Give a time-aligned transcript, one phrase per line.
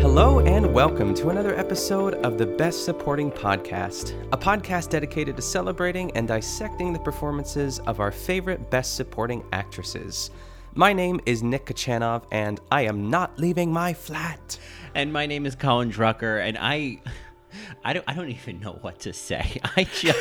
[0.00, 5.42] Hello and welcome to another episode of the Best Supporting Podcast, a podcast dedicated to
[5.42, 10.30] celebrating and dissecting the performances of our favorite Best Supporting actresses.
[10.76, 14.56] My name is Nick Kachanov, and I am not leaving my flat.
[14.94, 17.00] And my name is Colin Drucker, and I,
[17.84, 19.60] I don't, I don't even know what to say.
[19.76, 20.18] I just,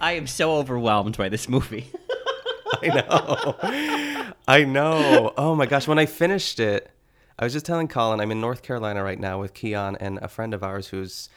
[0.00, 1.90] I am so overwhelmed by this movie.
[2.82, 4.34] I know.
[4.46, 5.34] I know.
[5.36, 5.88] Oh my gosh.
[5.88, 6.90] When I finished it,
[7.38, 10.28] I was just telling Colin, I'm in North Carolina right now with Keon and a
[10.28, 11.28] friend of ours who's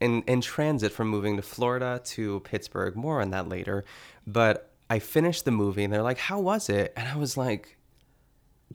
[0.00, 2.94] in, in transit from moving to Florida to Pittsburgh.
[2.96, 3.84] More on that later.
[4.26, 6.92] But I finished the movie and they're like, How was it?
[6.96, 7.76] And I was like,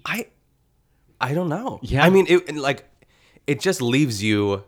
[0.06, 0.28] I
[1.22, 1.80] I don't know.
[1.82, 2.04] Yeah.
[2.04, 2.86] I mean it like
[3.48, 4.64] it just leaves you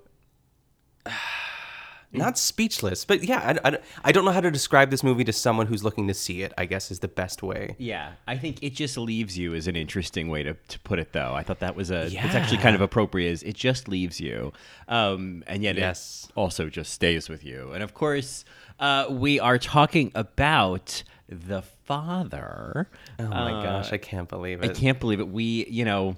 [2.18, 5.34] not speechless, but yeah, I, I, I don't know how to describe this movie to
[5.34, 7.76] someone who's looking to see it, I guess is the best way.
[7.78, 11.14] Yeah, I think it just leaves you is an interesting way to, to put it,
[11.14, 11.34] though.
[11.34, 13.32] I thought that was a it's actually kind of appropriate.
[13.32, 14.54] Is it just leaves you,
[14.88, 16.28] um, and yet Yes.
[16.30, 17.72] it also just stays with you.
[17.74, 18.46] And of course,
[18.80, 22.88] uh, we are talking about the father.
[23.20, 24.70] Oh my Uh, gosh, I can't believe it.
[24.72, 25.28] I can't believe it.
[25.30, 26.16] We, you know,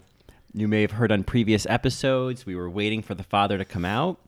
[0.54, 3.86] you may have heard on previous episodes, we were waiting for the father to come
[3.86, 4.20] out.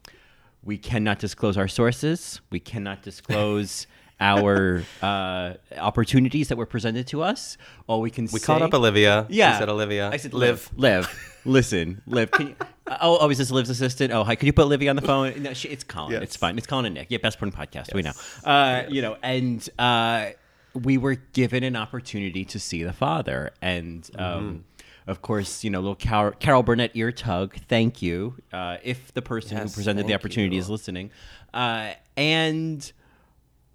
[0.64, 2.42] We cannot disclose our sources.
[2.50, 3.88] We cannot disclose
[4.22, 7.58] our uh, opportunities that were presented to us.
[7.88, 9.26] All we can We say, called up Olivia.
[9.30, 10.10] Yeah, We said Olivia.
[10.12, 10.70] I said live.
[10.76, 11.08] live.
[11.46, 12.30] Listen, live.
[12.32, 12.56] Can you,
[12.88, 14.12] oh, oh, is this Liv's assistant?
[14.12, 14.36] Oh, hi.
[14.36, 15.42] Could you put Olivia on the phone?
[15.42, 16.12] No, she, it's Colin.
[16.12, 16.24] Yes.
[16.24, 16.58] It's fine.
[16.58, 17.08] It's Colin and Nick.
[17.10, 17.94] Yeah, best porn podcast.
[17.94, 18.12] We know.
[18.44, 20.32] Uh, You know, and uh,
[20.74, 24.22] we were given an opportunity to see the father, and Mm-hmm.
[24.22, 24.66] um,
[25.10, 27.56] of course, you know, little Carol, Carol Burnett ear tug.
[27.68, 28.36] Thank you.
[28.54, 30.62] Uh, if the person who presented the opportunity you.
[30.62, 31.12] is listening,
[31.54, 32.92] uh, and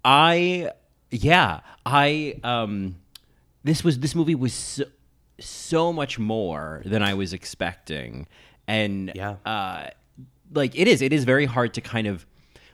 [0.03, 0.71] I,
[1.11, 2.95] yeah, I, um,
[3.63, 4.83] this was this movie was so,
[5.39, 8.27] so much more than I was expecting,
[8.67, 9.35] and Yeah.
[9.45, 9.89] uh,
[10.53, 12.25] like it is, it is very hard to kind of,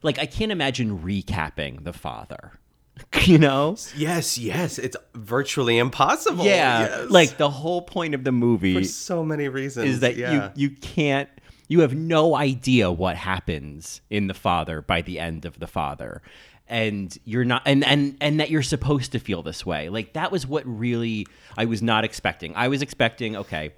[0.03, 2.59] like, I can't imagine recapping the father,
[3.23, 3.75] you know?
[3.95, 4.77] Yes, yes.
[4.77, 6.45] It's virtually impossible.
[6.45, 7.09] yeah, Yes.
[7.09, 9.87] like the whole point of the movie for so many reasons.
[9.87, 10.51] is that yeah.
[10.55, 11.29] you you can't
[11.67, 16.21] you have no idea what happens in the father by the end of the father
[16.67, 20.31] and you're not and and and that you're supposed to feel this way like that
[20.31, 21.25] was what really
[21.57, 23.71] i was not expecting i was expecting okay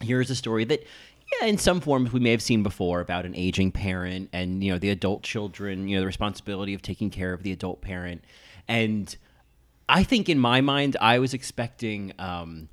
[0.00, 0.84] here's a story that
[1.40, 4.72] yeah in some forms we may have seen before about an aging parent and you
[4.72, 8.22] know the adult children you know the responsibility of taking care of the adult parent.
[8.68, 9.14] And
[9.88, 12.68] i think in my mind i was expecting um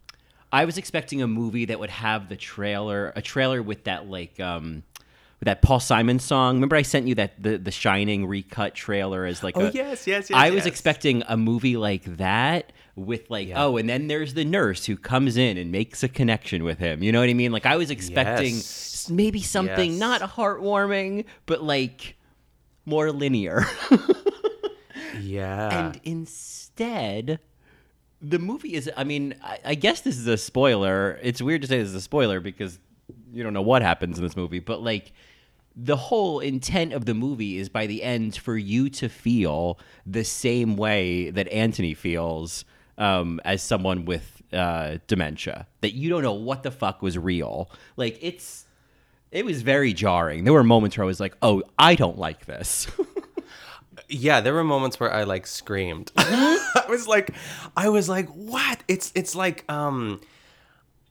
[0.54, 4.40] i was expecting a movie that would have the trailer a trailer with that like
[4.40, 4.84] um
[5.40, 6.56] with that Paul Simon song.
[6.56, 10.06] Remember I sent you that the the Shining recut trailer as like Oh, a- yes,
[10.06, 13.64] yes, yes, I was expecting a movie like that with like Yeah.
[13.64, 17.02] oh and then there's the nurse who comes in and makes a connection with him.
[17.04, 17.52] You know what I mean?
[17.52, 19.10] Like I was expecting Yes.
[19.10, 20.00] maybe something Yes.
[20.00, 22.16] not heartwarming but like
[22.86, 23.66] more linear.
[25.22, 25.88] yeah.
[25.88, 27.40] and instead
[28.22, 31.68] the movie is i mean I, I guess this is a spoiler it's weird to
[31.68, 32.80] say this is a spoiler because
[33.32, 35.12] you don't know what happens in this movie but like
[35.76, 40.26] the whole intent of the movie is by the end for you to feel the
[40.26, 42.66] same way that Anthony feels
[43.00, 45.66] um, as someone with uh, dementia.
[45.82, 47.72] That you don't know what the fuck was real.
[47.98, 48.66] Like it's,
[49.32, 50.44] it was very jarring.
[50.44, 52.88] There were moments where I was like, "Oh, I don't like this."
[54.10, 56.12] yeah, there were moments where I like screamed.
[56.18, 57.32] I was like,
[57.76, 58.84] I was like, what?
[58.88, 60.22] It's it's like um,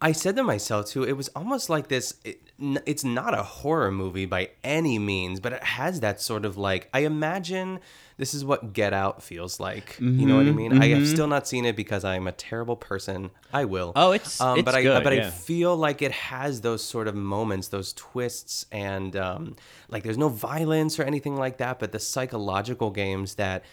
[0.00, 1.02] I said to myself too.
[1.02, 2.14] It was almost like this.
[2.24, 2.40] It,
[2.86, 6.88] it's not a horror movie by any means, but it has that sort of like.
[6.94, 7.80] I imagine
[8.16, 9.96] this is what Get Out feels like.
[9.98, 10.72] You know what I Mhm, mean?
[10.82, 11.06] I have mhm.
[11.06, 13.30] still not seen it because I'm a terrible person.
[13.52, 13.92] I will.
[13.96, 17.08] Oh, it's- um, it's but I good, but I feel like it has those sort
[17.08, 19.56] of moments, those twists, and um,
[19.88, 23.64] like there's no violence or anything like that, but the psychological games that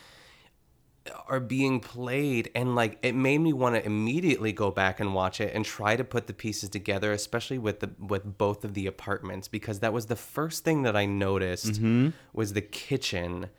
[1.27, 5.39] are being played and like it made me want to immediately go back and watch
[5.39, 8.87] it and try to put the pieces together especially with the with both of the
[8.87, 12.09] apartments because that was the first thing that I noticed Mm-hmm.
[12.33, 13.49] was the kitchen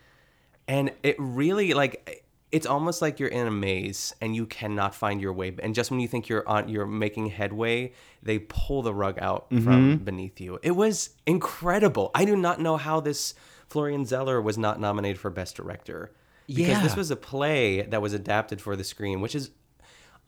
[0.66, 5.20] and it really like it's almost like you're in a maze and you cannot find
[5.20, 8.94] your way and just when you think you're on you're making headway they pull the
[8.94, 9.64] rug out Mm-hmm.
[9.64, 13.34] from beneath you it was incredible i do not know how this
[13.69, 16.10] florian zeller was not nominated for best director
[16.46, 16.82] because Yeah.
[16.82, 19.50] this was a play that was adapted for the screen which is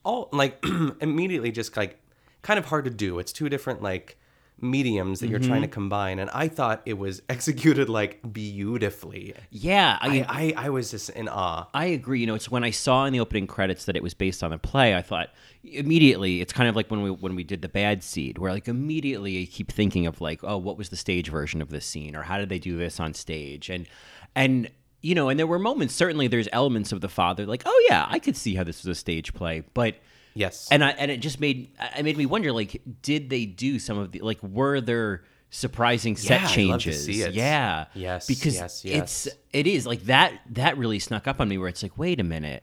[0.05, 0.65] all like
[1.01, 2.01] immediately just like
[2.43, 4.19] kind of hard to do it's two different like
[4.61, 5.75] mediums that you're trying to mm-hmm.
[5.75, 11.11] combine and i thought it was executed like beautifully Yeah, I, I, I was just
[11.11, 11.69] in awe.
[11.73, 12.21] I agree.
[12.21, 14.53] You know, it's when I saw in the opening credits that it was based on
[14.53, 15.29] a play, I thought
[15.63, 18.67] immediately it's kind of like when we when we did the bad seed, where like
[18.69, 22.17] immediately I keep thinking of like, oh, what was the stage version of this scene,
[22.17, 23.87] or how did they do this on stage, and
[24.35, 24.71] and
[25.01, 25.95] you know, and there were moments.
[25.95, 28.97] Certainly, there's elements of the father, like, oh yeah, I could see how this was
[28.97, 29.97] a stage play, but.
[30.35, 30.69] Yes.
[30.71, 33.99] And I and it just made it made me wonder like did they do some
[33.99, 36.71] of the like were there surprising set Yeah, changes?
[36.71, 37.35] love to see it.
[37.35, 37.87] Yeah.
[37.95, 41.67] Yes, Because yes, it's it is like that that really snuck up on me where
[41.69, 42.63] it's like wait a minute.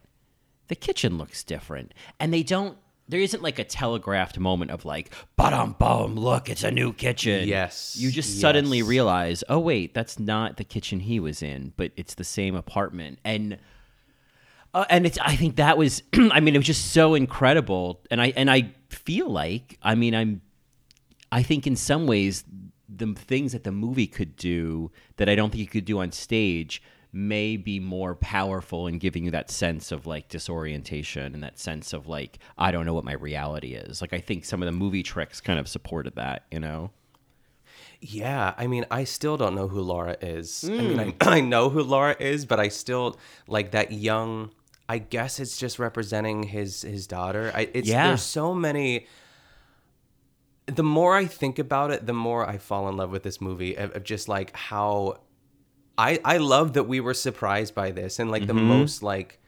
[0.69, 1.93] The kitchen looks different.
[2.17, 6.63] And they don't there isn't like a telegraphed moment of like bum bum look it's
[6.63, 7.47] a new kitchen.
[7.47, 11.91] Yes, You just suddenly realize, "Oh wait, that's not the kitchen he was in, but
[11.95, 13.57] it's the same apartment." And
[14.73, 18.21] uh, and it's I think that was I mean it was just so incredible and
[18.21, 20.41] I and I feel like I mean I'm
[21.31, 22.43] I think in some ways
[22.89, 26.11] the things that the movie could do that I don't think you could do on
[26.11, 26.81] stage
[27.15, 31.93] may be more powerful in giving you that sense of like disorientation and that sense
[31.93, 34.01] of like I don't know what my reality is.
[34.01, 36.91] Like I think some of the movie tricks kind of supported that, you know.
[38.01, 40.65] Yeah, I mean, I still don't know who Laura is.
[40.65, 41.17] I mean, I, hmm.
[41.21, 43.17] I know who Laura is, but I still
[43.47, 44.51] like that young.
[44.87, 47.51] I guess it's just representing his his daughter.
[47.55, 48.07] I, it's Yeah.
[48.07, 49.07] there's so many.
[50.67, 53.75] The more I think about it, the more I fall in love with this movie.
[53.75, 55.19] Of, of just like how,
[55.97, 58.67] I I love that we were surprised by this in like the mm-hmm.
[58.67, 59.39] most like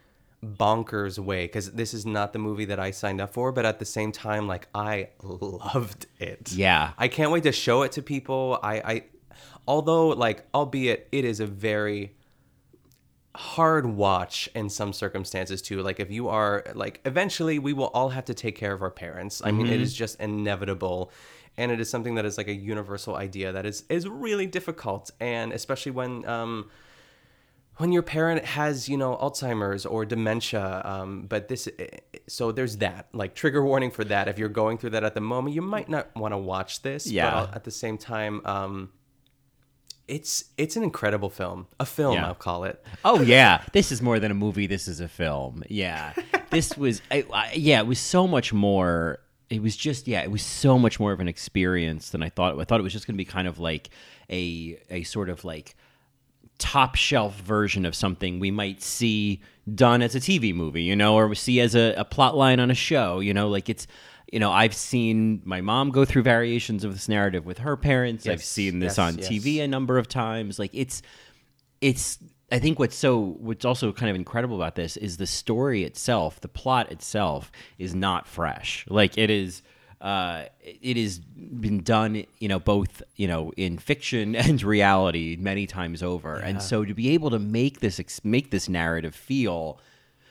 [0.46, 3.80] bonkers way because this is not the movie that I signed up for, but at
[3.80, 6.52] the same time, like I loved it.
[6.52, 6.92] Yeah.
[6.98, 8.60] I can't wait to show it to people.
[8.62, 9.04] I, I
[9.68, 12.16] although like albeit it is a very
[13.36, 15.82] hard watch in some circumstances too.
[15.82, 18.92] Like if you are like eventually we will all have to take care of our
[18.92, 19.42] parents.
[19.44, 19.84] I mean it mm-hmm.
[19.84, 21.12] is just inevitable.
[21.58, 25.10] And it is something that is like a universal idea that is is really difficult
[25.20, 26.70] and especially when um
[27.78, 31.68] when your parent has you know alzheimer's or dementia um, but this
[32.28, 35.22] so there's that like trigger warning for that if you're going through that at the
[35.22, 37.30] moment you might not want to watch this Yeah.
[37.46, 38.90] but at the same time um,
[40.08, 42.28] it's it's an incredible film a film Yeah.
[42.28, 44.68] i'll call it Oh yeah, this is more than a movie.
[44.68, 45.64] This is a film.
[45.70, 46.14] Yeah,
[46.50, 47.02] this was.
[47.12, 49.20] I, I, yeah, it was so much more.
[49.50, 52.60] It was just yeah, it was so much more of an experience than I thought.
[52.60, 53.90] I thought it was just going to be kind of like
[54.30, 55.76] a a sort of like
[56.58, 59.42] top shelf version of something we might see
[59.74, 62.72] done as a TV movie, you know, or see as a, a plot line on
[62.72, 63.88] a show, you know, like it's,
[64.32, 68.28] you know, I've seen my mom go through variations of this narrative with her parents.
[68.28, 69.30] I've seen this yes, on yes.
[69.30, 70.58] TV a number of times.
[70.58, 71.02] Like it's,
[71.82, 72.18] it's,
[72.52, 76.40] I think what's so, what's also kind of incredible about this is the story itself,
[76.40, 78.86] the plot itself is not fresh.
[78.88, 79.62] Like it is,
[80.00, 85.68] uh, it has been done, you know, both, you know, in fiction and reality many
[85.68, 86.36] times over.
[86.36, 89.80] And so to be able to make this, make this narrative feel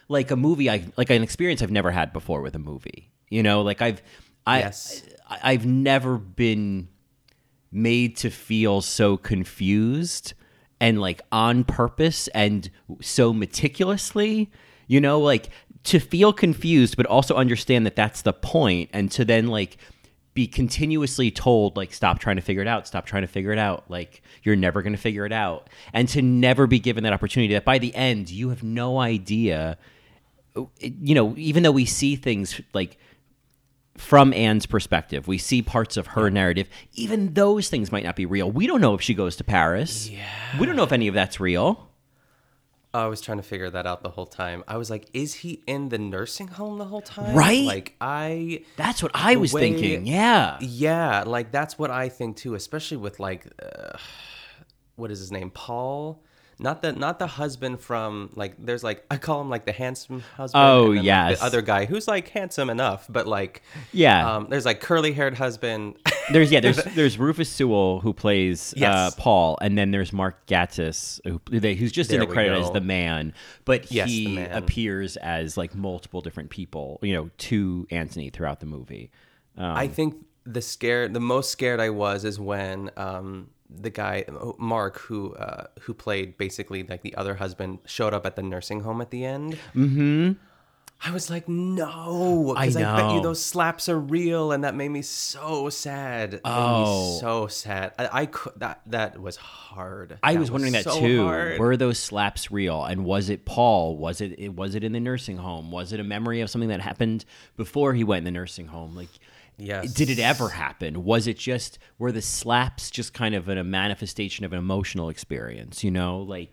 [0.08, 3.42] like a movie, I like an experience I've never had before with a movie, you
[3.42, 4.02] know, like I've,
[4.46, 5.02] I, Yes.
[5.28, 6.88] I, I've never been
[7.70, 10.32] made to feel so confused
[10.80, 14.50] and like on purpose and so meticulously
[14.86, 15.50] you know like
[15.84, 19.78] to feel confused but also understand that that's the point and to then like
[20.36, 22.86] be continuously told like stop trying to figure it out.
[22.86, 23.90] Stop trying to figure it out.
[23.90, 25.70] Like you're never going to figure it out.
[25.94, 29.78] And to never be given that opportunity that by the end you have no idea
[30.78, 32.98] you know even though we see things like
[33.98, 35.26] from Anne's perspective.
[35.28, 36.68] We see parts of her narrative.
[36.94, 38.50] Even those things might not be real.
[38.50, 40.08] We don't know if she goes to Paris.
[40.08, 40.24] Yeah.
[40.58, 41.88] We don't know if any of that's real.
[42.94, 44.64] I was trying to figure that out the whole time.
[44.66, 47.34] I was like, is he in the nursing home the whole time?
[47.34, 47.64] Right?
[47.64, 50.06] Like I That's what I was way- thinking.
[50.06, 50.56] Yeah.
[50.60, 53.98] Yeah, like that's what I think too, especially with like uh,
[54.94, 55.50] what is his name?
[55.50, 56.22] Paul?
[56.58, 60.20] Not the not the husband from like there's like I call him like the handsome
[60.36, 60.64] husband.
[60.64, 61.38] Oh, and then, like, yes.
[61.38, 64.36] the other guy who's like handsome enough, but like Yeah.
[64.36, 65.96] Um, there's like curly haired husband.
[66.32, 71.20] There's yeah, there's there's Rufus Sewell who plays uh, Paul, and then there's Mark Gatiss
[71.24, 71.40] who,
[71.74, 72.62] who's just in the credit go.
[72.62, 73.34] as the man,
[73.66, 74.52] but Yes, he man.
[74.52, 79.10] appears as like multiple different people, you know, to Anthony throughout the movie.
[79.58, 84.24] Um, I think the scared, the most scared I was is when um, the guy
[84.58, 88.80] Mark, who uh, who played basically like the other husband, showed up at the nursing
[88.80, 89.58] home at the end.
[89.74, 90.32] Mm-hmm.
[91.04, 94.88] I was like, no, because I, bet you those slaps are real, and that made
[94.88, 96.34] me so sad.
[96.34, 97.12] It made Oh.
[97.14, 97.92] me so sad.
[97.98, 100.18] I, I could that that was hard.
[100.22, 101.24] I That was wondering that so too.
[101.26, 101.58] hard.
[101.58, 102.82] Were those slaps real?
[102.82, 103.98] And was it Paul?
[103.98, 105.70] Was it it- was it in the nursing home?
[105.70, 107.26] Was it a memory of something that happened
[107.58, 108.96] before he went in the nursing home?
[108.96, 109.10] Like
[109.58, 109.92] Yes.
[109.94, 111.04] did it ever happen?
[111.04, 115.08] Was it just were the slaps just kind of an, a manifestation of an emotional
[115.08, 116.18] experience, you know?
[116.18, 116.52] Like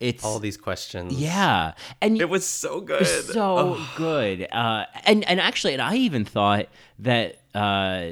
[0.00, 1.14] it's all these questions?
[1.14, 1.72] Yeah.
[2.00, 3.00] And It was so good.
[3.00, 4.46] was so good.
[4.52, 6.68] Uh, and and actually, and I even thought
[7.00, 8.10] that uh,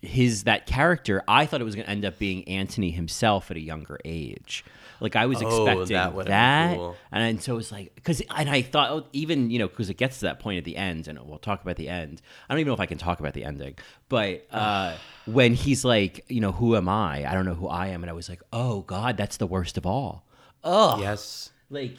[0.00, 3.56] his that character, I thought it was going to end up being Anthony himself at
[3.56, 4.64] a younger age.
[5.00, 6.96] Like I was Oh, expecting that that, cool.
[7.12, 9.90] and then so it was like because and I thought oh, even you know because
[9.90, 12.22] it gets to that point at the end, and we'll talk about the end.
[12.48, 13.74] I don't even know if I can talk about the ending,
[14.08, 14.94] but uh,
[15.26, 17.30] when he's like, you know, who am I?
[17.30, 19.76] I don't know who I am, and I was like, oh God, that's the worst
[19.76, 20.24] of all.
[20.64, 21.50] Oh Yes.
[21.70, 21.96] like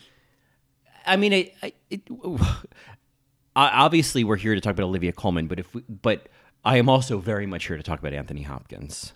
[1.06, 2.02] i mean it, I- it
[3.56, 6.28] obviously we're here to talk about olivia colman but if we, but
[6.66, 9.14] i am also very much here to talk about anthony hopkins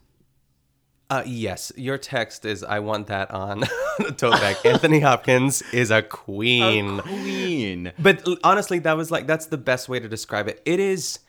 [1.12, 3.60] Uh, yes, your text is I want that on
[4.00, 4.56] the tote bag.
[4.64, 7.00] Anthony Hopkins is a queen.
[7.02, 10.62] queen But honestly, that was like that's the best way to describe it.
[10.66, 11.20] It is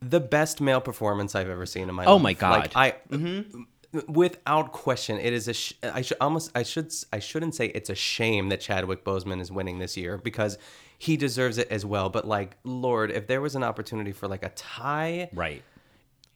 [0.00, 2.22] the best male performance I've ever seen in my Oh life.
[2.22, 2.74] my God.
[2.74, 3.44] Like I
[4.08, 7.90] without question, it is a sh- I should almost I should I shouldn't say it's
[7.90, 10.58] a shame that Chadwick Boseman is winning this year because
[10.98, 14.42] he deserves it as well, but like lord, if there was an opportunity for like
[14.44, 15.62] a tie, right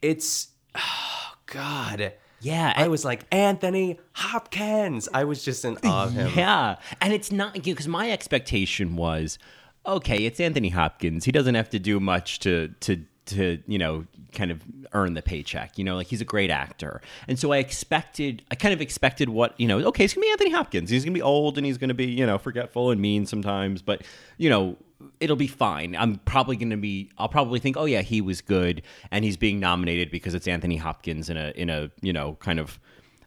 [0.03, 2.13] it's oh god.
[2.41, 5.09] Yeah I was like Anthony Hopkins.
[5.13, 6.31] I was just in awe of him.
[6.37, 9.39] yeah and it's not because my expectation was
[9.87, 14.05] okay it's anthony hopkins he doesn't have to do much to to to you know
[14.33, 14.61] kind of
[14.93, 18.55] earn the paycheck you know like he's a great actor and so i expected i
[18.57, 21.23] kind of expected what you know okay it's gonna be anthony hopkins he's gonna be
[21.23, 24.03] old and he's gonna be you know forgetful and mean sometimes but
[24.39, 24.77] you know
[25.21, 28.83] it'll be fine i'm probably gonna be i'll probably think oh yeah he was good
[29.11, 32.59] and he's being nominated because it's anthony hopkins in a in a you know kind
[32.59, 32.79] of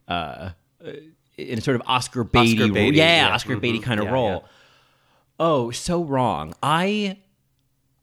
[0.07, 0.49] uh
[1.37, 3.33] in a sort of oscar beatty, Oscar Beatty, yeah, yeah.
[3.33, 3.83] oscar beatty Mhm.
[3.83, 4.47] kind of Yeah, role yeah.
[5.41, 6.53] Oh, so wrong.
[6.61, 7.17] I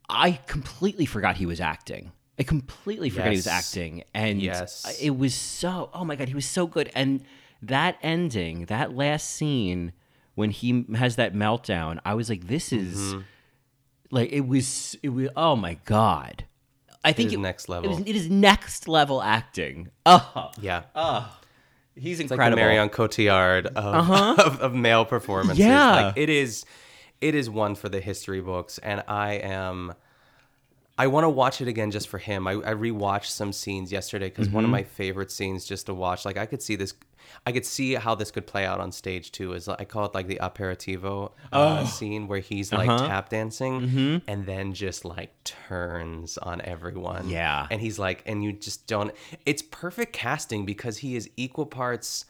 [0.09, 2.11] I completely forgot he was acting.
[2.39, 4.97] I completely forgot he was acting, and Yes.
[5.01, 5.89] it was so.
[5.93, 6.89] Oh my god, he was so good.
[6.95, 7.21] And
[7.61, 9.91] that ending, that last scene
[10.33, 13.21] when he has that meltdown, I was like, this is Mm-hmm.
[14.11, 14.97] Like it was.
[15.03, 15.29] It was.
[15.35, 16.45] Oh my god.
[17.07, 18.03] I think is next It, was, level.
[18.05, 19.89] it is next level acting.
[20.05, 20.83] Oh, Yeah.
[20.93, 21.31] Oh,
[21.95, 22.57] he's It's like incredible.
[22.57, 24.57] the Marion Cotillard of, of, uh-huh.
[24.61, 25.59] of male performances.
[25.59, 26.07] Yeah.
[26.07, 26.65] Like it is
[27.21, 29.93] it is one for the history books and I am
[30.97, 32.47] I want to watch it again just for him.
[32.47, 34.73] I, I rewatched some scenes yesterday because one of mm-hmm.
[34.73, 36.25] my favorite scenes just to watch.
[36.25, 36.93] Like I could see this,
[37.45, 39.53] I could see how this could play out on stage too.
[39.53, 43.07] Is I call it like the aperitivo uh, scene where he's like Uh-huh.
[43.07, 47.29] tap dancing and then just like turns on everyone.
[47.29, 47.67] Yeah.
[47.71, 49.11] and he's like, and you just don't.
[49.45, 52.25] It's perfect casting because he is equal parts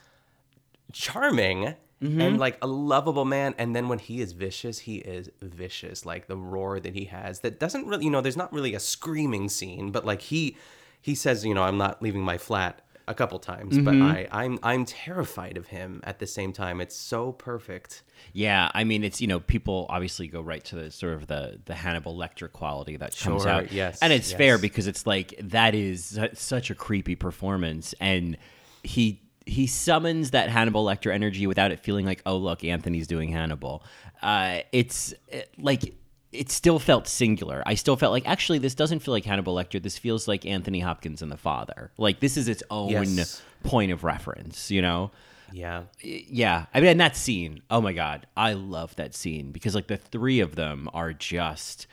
[0.93, 2.21] charming Mm-hmm.
[2.21, 6.27] and like a lovable man and then when he is vicious he is vicious like
[6.27, 9.49] the roar that he has that doesn't really you know there's not really a screaming
[9.49, 10.55] scene but like he
[11.01, 14.03] he says you know i'm not leaving my flat a couple times but Mm-hmm.
[14.03, 18.83] i i'm i'm terrified of him at the same time it's so perfect Yeah, I
[18.83, 22.15] mean, it's you know, people obviously go right to the sort of the the Hannibal
[22.17, 23.71] Lecter quality that comes Sure, out.
[23.71, 24.37] yes, and it's yes.
[24.37, 28.37] fair because it's like that is such a creepy performance, and
[28.83, 33.29] he he summons that Hannibal Lecter energy without it feeling like, oh look, Anthony's doing
[33.31, 33.83] Hannibal.
[34.21, 35.95] Uh, it's uh, like.
[36.37, 37.63] It still felt singular.
[37.65, 39.81] I still felt like actually this doesn't feel like Hannibal Lecter.
[39.81, 41.91] This feels like Anthony Hopkins and the Father.
[41.97, 43.41] Like this is its own Yes.
[43.63, 45.11] point of reference, you know
[45.53, 49.73] yeah yeah i mean and that scene oh my god i love that scene because
[49.75, 51.87] like the three of them are just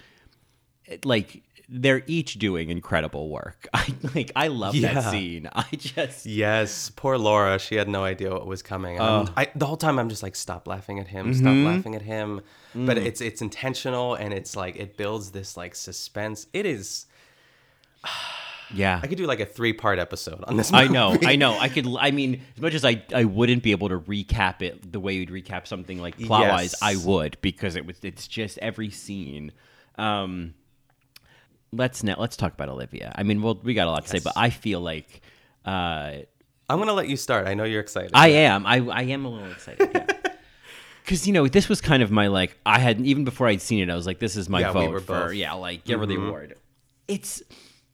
[1.04, 4.94] like they're each doing incredible work i like i love Yeah.
[4.94, 9.28] that scene i just yes poor laura she had no idea what was coming I'm-
[9.36, 11.66] I, the whole time i'm just like stop laughing at him stop Mm-hmm.
[11.66, 12.40] laughing at him
[12.74, 13.06] but Mm.
[13.06, 17.06] it's it's intentional and it's like it builds this like suspense it is
[18.74, 21.16] yeah i could do like a three part episode on this I know.
[21.24, 21.56] I know.
[21.58, 21.86] I could.
[21.98, 25.12] I mean, as much as I, I wouldn't be able to recap it the way
[25.14, 26.82] you'd recap something like plot wise, Yes.
[26.82, 27.96] I would because it was.
[28.02, 29.52] It's just every scene.
[29.96, 30.54] Um,
[31.76, 33.12] let's now let's talk about Olivia.
[33.16, 35.20] I mean, well, we got a lot to say, but I feel like
[35.64, 36.18] Uh,
[36.68, 37.46] I'm gonna let you start.
[37.46, 38.10] I know you're excited.
[38.14, 38.66] I am.
[38.66, 39.90] I I am a little excited.
[39.94, 40.06] Yeah.
[41.04, 43.78] Because you know this was kind of my like I had even before I'd seen
[43.86, 45.34] it I was like this is my Yeah, we vote were for both.
[45.34, 46.54] yeah like give her the award.
[47.08, 47.42] It's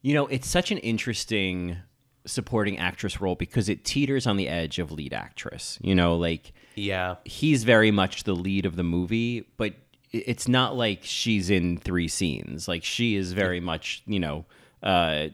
[0.01, 1.77] you know it's such an interesting
[2.25, 5.77] supporting actress role because it teeters on the edge of lead actress.
[5.83, 7.17] You know like Yeah.
[7.25, 9.75] he's very much the lead of the movie, but
[10.13, 12.67] it's not like she's in three scenes.
[12.69, 14.45] Like she is very much, you know,
[14.83, 15.29] uh,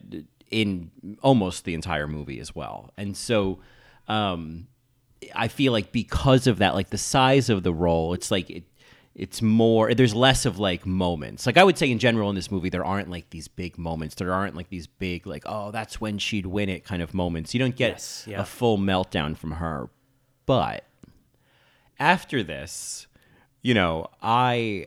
[0.50, 0.90] in
[1.23, 2.92] almost the entire movie as well.
[2.97, 3.61] And so,
[4.09, 4.66] um,
[5.35, 8.64] I feel like because of that, like the size of the role, it's like it,
[9.14, 9.95] it's more.
[9.95, 11.47] There's less of like moments.
[11.47, 14.14] Like I would say in general in this movie, there aren't like these big moments.
[14.16, 17.54] There aren't like these big like oh that's when she'd win it kind of moments.
[17.54, 18.42] You don't get Yes, yeah.
[18.42, 19.88] a full meltdown from her,
[20.45, 20.85] but
[21.99, 23.06] after this,
[23.66, 24.87] you know, I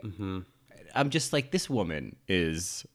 [0.95, 2.85] I'm just like this woman is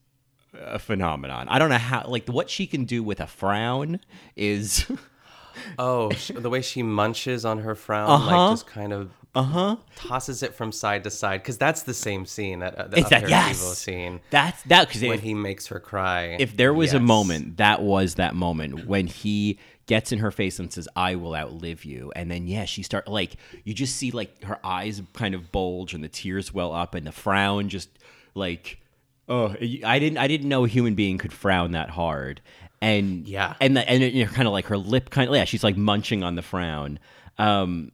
[0.59, 1.47] a phenomenon.
[1.49, 4.01] I don't know how like what she can do with a frown
[4.37, 4.87] is
[5.79, 8.27] Oh, the way she munches on her frown, Uh-huh.
[8.37, 12.25] like just kind of uh-huh tosses it from side to side, because that's the same
[12.25, 13.59] scene that uh, the It's that- yes!
[13.79, 14.21] scene.
[14.31, 16.37] That's that because when he makes her cry.
[16.41, 20.59] if there was a moment, that was that moment when he gets in her face
[20.59, 24.11] and says, "I will outlive you," and then yeah, she start like you just see
[24.11, 27.89] like her eyes kind of bulge and the tears well up and the frown just
[28.35, 28.81] like
[29.29, 32.41] oh I didn't I didn't know a human being could frown that hard
[32.83, 33.55] and Yeah.
[33.61, 35.65] and the, and it, you know, kind of like her lip kind of yeah she's
[35.65, 36.99] like munching on the frown.
[37.39, 37.93] Um,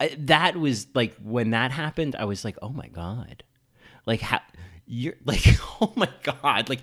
[0.00, 3.44] I- that was like when that happened, I was like, oh my god,
[4.06, 4.40] like how
[4.86, 5.44] you're like
[5.80, 6.80] oh my god, like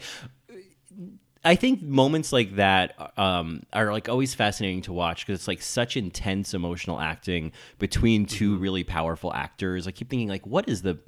[1.43, 5.61] I think moments like that um, are like always fascinating to watch because it's like
[5.61, 9.87] such intense emotional acting between 2 really powerful actors.
[9.87, 10.99] I keep thinking like, what is the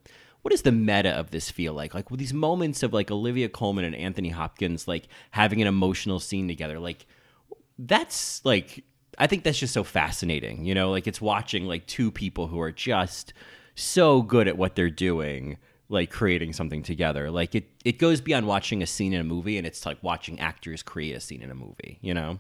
[0.42, 1.94] what does the meta of this feel like?
[1.94, 6.20] Like with these moments of like Olivia Colman and Anthony Hopkins like having an emotional
[6.20, 7.06] scene together, like
[7.78, 8.84] that's like
[9.18, 10.66] I think that's just so fascinating.
[10.66, 13.34] You know, like it's watching like two people who are just
[13.76, 15.58] so good at what they're doing,
[15.92, 17.30] like creating something together.
[17.30, 20.40] Like it it goes beyond watching a scene in a movie and it's like watching
[20.40, 22.40] actors create a scene in a movie, you know?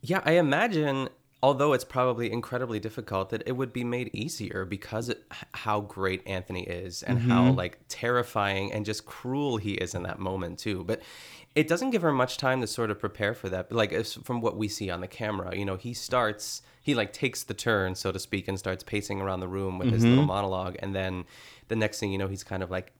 [0.00, 1.08] Yeah, I imagine,
[1.42, 6.24] although it's probably incredibly difficult, that it would be made easier because it, how great
[6.26, 7.56] Anthony is and how Mhm.
[7.56, 10.84] like terrifying and just cruel he is in that moment too.
[10.84, 11.02] But
[11.54, 13.70] it doesn't give her much time to sort of prepare for that.
[13.70, 17.12] But like from what we see on the camera, you know, he starts, he like
[17.12, 20.22] takes the turn, so to speak, and starts pacing around the room with his little
[20.24, 20.28] Mhm.
[20.28, 21.24] monologue, and then
[21.68, 22.92] the next thing you know, he's kind of like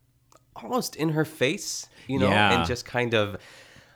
[0.56, 2.58] almost in her face, you know, Yeah.
[2.58, 3.36] and just kind of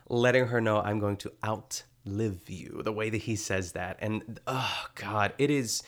[0.08, 2.82] letting her know I'm going to outlive you.
[2.84, 5.82] The way that he says that, and oh god, it is.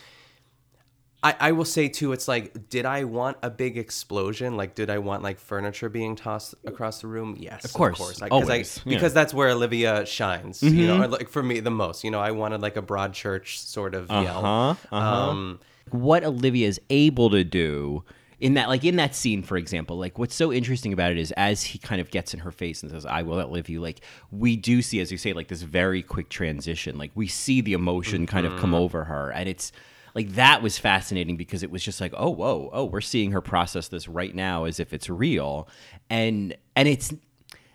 [1.23, 4.59] I, I will say too, it's like, did I want a big explosion?
[4.59, 7.35] Like, did I want like furniture being tossed across the room?
[7.39, 8.23] Yes, Of course, of course.
[8.31, 8.95] Always, I, yeah.
[8.97, 10.63] because that's where Olivia shines.
[10.63, 11.05] You know, Mhm.
[11.05, 12.05] or, like for me the most.
[12.05, 14.45] You know, I wanted like a Broadchurch sort of yell.
[14.45, 15.31] Uh-huh, uh-huh.
[15.31, 15.61] Um,
[15.93, 18.05] what Olivia is able to do
[18.45, 21.33] in that like in that scene for example like what's so interesting about it is
[21.33, 24.01] as he kind of gets in her face and says i will outlive you like
[24.31, 26.99] we do see as you say like this very quick transition.
[26.99, 28.79] Like we see the emotion kind of come Mhm.
[28.85, 29.31] over her.
[29.31, 29.73] And it's
[30.15, 33.41] like that was fascinating because it was just like oh whoa oh we're seeing her
[33.41, 35.67] process this right now as if it's real.
[36.11, 37.13] And and it's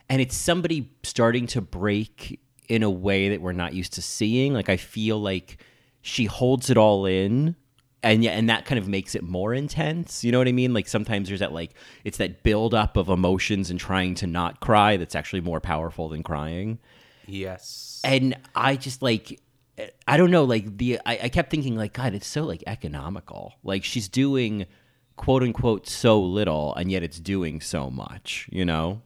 [0.08, 4.54] and it's somebody starting to break in a way that we're not used to seeing.
[4.54, 5.58] Like i feel like
[6.02, 7.56] she holds it all in
[8.04, 10.74] and yeah and that kind of makes it more intense you know what i mean?
[10.74, 11.72] Like sometimes there's that like
[12.04, 16.10] it's that build up of emotions and trying to not cry that's actually more powerful
[16.10, 16.80] than crying.
[17.28, 18.02] Yes.
[18.04, 19.40] and i just like
[20.08, 23.54] i don't know like the I, I kept thinking like god it's so like economical.
[23.64, 24.66] Like she's doing
[25.16, 29.02] quote unquote so little and yet it's doing so much you know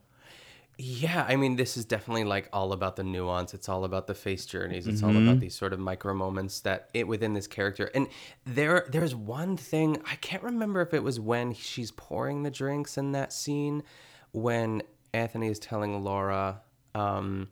[0.76, 3.54] Yeah, I mean, this is definitely like all about the nuance.
[3.54, 4.88] It's all about the face journeys.
[4.88, 5.22] It's all Mhm.
[5.28, 7.90] about these sort of micro moments that it within this character.
[7.94, 8.08] And
[8.44, 12.98] there, there's one thing I can't remember if it was when she's pouring the drinks
[12.98, 13.84] in that scene,
[14.32, 14.82] when
[15.12, 16.60] Anthony is telling Laura,
[16.94, 17.50] um,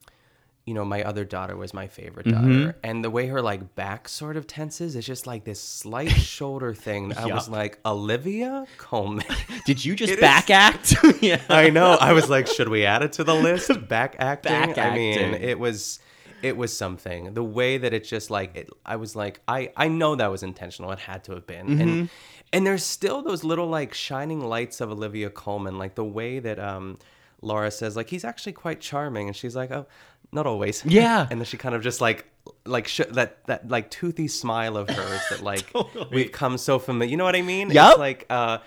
[0.64, 2.74] you know, my other daughter was my favorite daughter, Mhm.
[2.84, 6.72] and the way her like back sort of tenses, is just like this slight shoulder
[6.72, 7.12] thing.
[7.16, 9.24] I was like, Olivia Colman.
[9.66, 11.92] did you just It is- back act yeah I know.
[12.00, 13.70] I was like, should we add it to the list?
[13.88, 14.52] Back acting.
[14.52, 15.18] Back acting.
[15.18, 15.98] I mean, it was
[16.42, 17.34] it was something.
[17.34, 20.42] The way that it just like it, I was like, I I know that was
[20.42, 20.90] intentional.
[20.92, 21.66] It had to have been.
[21.66, 21.80] Mhm.
[21.80, 22.08] And
[22.52, 26.58] and there's still those little like shining lights of Olivia Colman, like the way that
[26.60, 26.98] um
[27.44, 29.86] Laura says like he's actually quite charming, and she's like, oh,
[30.32, 30.84] not always.
[30.84, 31.26] Yeah.
[31.30, 32.26] and then she kind of just like
[32.64, 36.08] like sh- that that like toothy smile of hers that like Totally.
[36.10, 37.10] we've come so familiar.
[37.10, 37.70] You know what I mean?
[37.70, 37.90] Yeah.
[37.90, 38.58] It's like uh,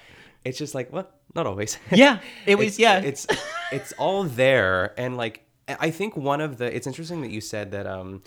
[0.43, 1.11] it's just like what.
[1.35, 1.77] Not always.
[1.91, 2.99] Yeah, it was- yeah.
[2.99, 3.27] It's
[3.69, 6.73] it's all there, and like I think one of the.
[6.73, 8.23] It's interesting that you said that um,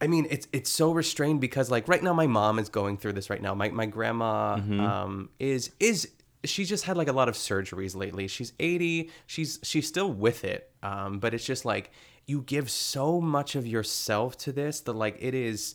[0.00, 3.14] I mean, it's it's so restrained because like right now my mom is going through
[3.14, 3.54] this right now.
[3.54, 4.80] My my grandma Mm-hmm.
[4.80, 6.10] um is is
[6.44, 8.28] she just had like a lot of surgeries lately.
[8.28, 9.10] She's 80.
[9.26, 10.70] She's she's still with it.
[10.82, 11.92] Um but it's just like
[12.26, 15.74] you give so much of yourself to this that like it is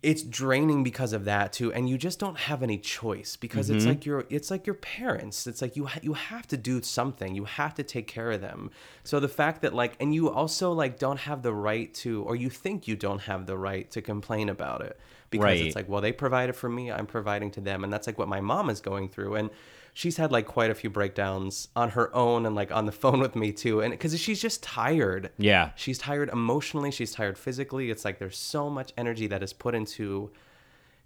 [0.00, 3.84] it's draining because of that too and you just don't have any choice because it's
[3.84, 3.88] Mhm.
[3.88, 7.34] like your it's like your parents it's like you ha- you have to do something
[7.34, 8.70] you have to take care of them
[9.02, 12.36] so the fact that like and you also like don't have the right to or
[12.36, 14.96] you think you don't have the right to complain about it
[15.30, 15.60] because Right.
[15.66, 18.28] it's like well they provided for me I'm providing to them and that's like what
[18.28, 19.50] my mom is going through and
[19.94, 23.20] she's had like quite a few breakdowns on her own and like on the phone
[23.20, 25.70] with me too and because she's just tired Yeah.
[25.76, 29.74] she's tired emotionally she's tired physically it's like there's so much energy that is put
[29.74, 30.30] into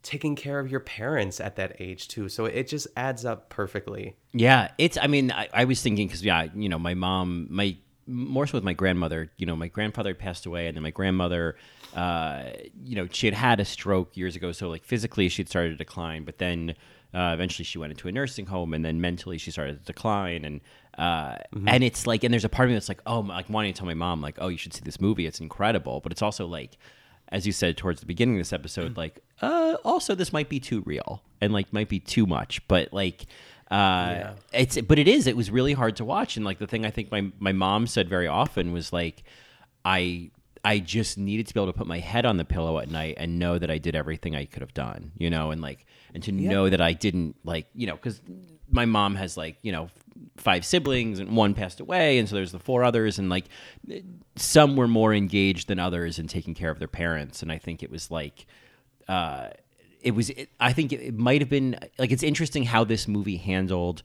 [0.02, 4.16] taking care of your parents at that age too so it just adds up perfectly
[4.32, 4.98] Yeah, it's.
[4.98, 7.76] I mean, I, I was thinking because yeah, you know, my mom, my
[8.08, 9.30] more so with my grandmother.
[9.36, 11.54] You know, my grandfather passed away, and then my grandmother,
[11.94, 12.44] uh,
[12.82, 14.50] you know, she had had a stroke years ago.
[14.50, 16.74] So like physically, she'd started to decline, but then
[17.14, 20.44] uh, eventually she went into a nursing home, and then mentally she started to decline,
[20.44, 20.60] and
[20.98, 23.72] uh, and it's like, and there's a part of me that's like, oh, like wanting
[23.72, 26.22] to tell my mom, like, oh, you should see this movie, it's incredible, but it's
[26.22, 26.76] also like.
[27.28, 30.60] As you said towards the beginning of this episode, like, uh, also this might be
[30.60, 33.24] too real and like might be too much, but like,
[33.70, 35.26] uh, it's but it is.
[35.26, 37.86] It was really hard to watch, and like the thing I think my my mom
[37.86, 39.22] said very often was like,
[39.82, 40.30] I
[40.64, 43.16] I just needed to be able to put my head on the pillow at night
[43.18, 46.22] and know that I did everything I could have done, you know, and like and
[46.22, 48.20] to know that I didn't like you know because
[48.70, 49.90] my mom has like you know
[50.36, 53.44] five siblings and one passed away and so there's the four others and like
[54.36, 57.82] some were more engaged than others in taking care of their parents and i think
[57.82, 58.46] it was like
[59.08, 59.48] uh
[60.00, 63.08] it was it, i think it, it might have been like it's interesting how this
[63.08, 64.02] movie handled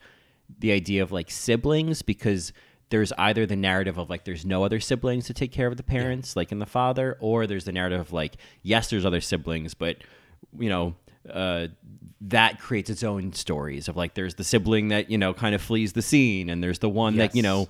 [0.60, 2.54] the idea of like siblings because
[2.90, 5.84] there's either the narrative of like there's no other siblings to take care of the
[5.84, 9.74] parents like in the father or there's the narrative of like yes there's other siblings
[9.74, 9.98] but
[10.58, 10.96] you know
[11.30, 11.68] uh,
[12.22, 15.62] that creates its own stories of like there's the sibling that you know kind of
[15.62, 17.68] flees the scene and there's the one that you know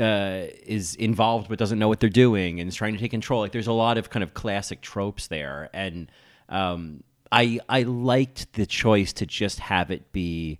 [0.00, 3.40] uh, is involved but doesn't know what they're doing and is trying to take control.
[3.40, 6.10] Like there's a lot of kind of classic tropes there and
[6.48, 10.58] um, I I liked the choice to just have it be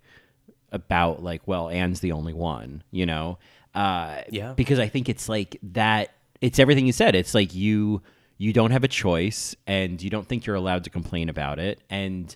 [0.70, 3.38] about like well Anne's the only one you know
[3.74, 4.52] uh, Yeah.
[4.54, 6.10] because I think it's like that
[6.40, 8.02] it's everything you said it's like you
[8.38, 11.80] you don't have a choice and you don't think you're allowed to complain about it
[11.90, 12.34] and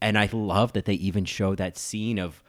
[0.00, 2.42] and I love that they even show that scene of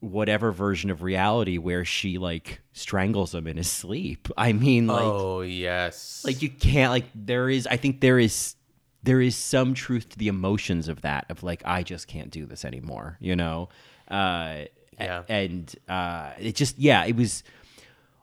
[0.00, 5.02] whatever version of reality where she like strangles him in his sleep I mean like
[5.04, 8.54] oh yes like you can't like there is I think there is
[9.02, 12.44] there is some truth to the emotions of that of like I just can't do
[12.46, 13.68] this anymore, you know.
[14.08, 14.64] Uh
[15.00, 15.22] Yeah.
[15.28, 17.42] and uh it just yeah, it was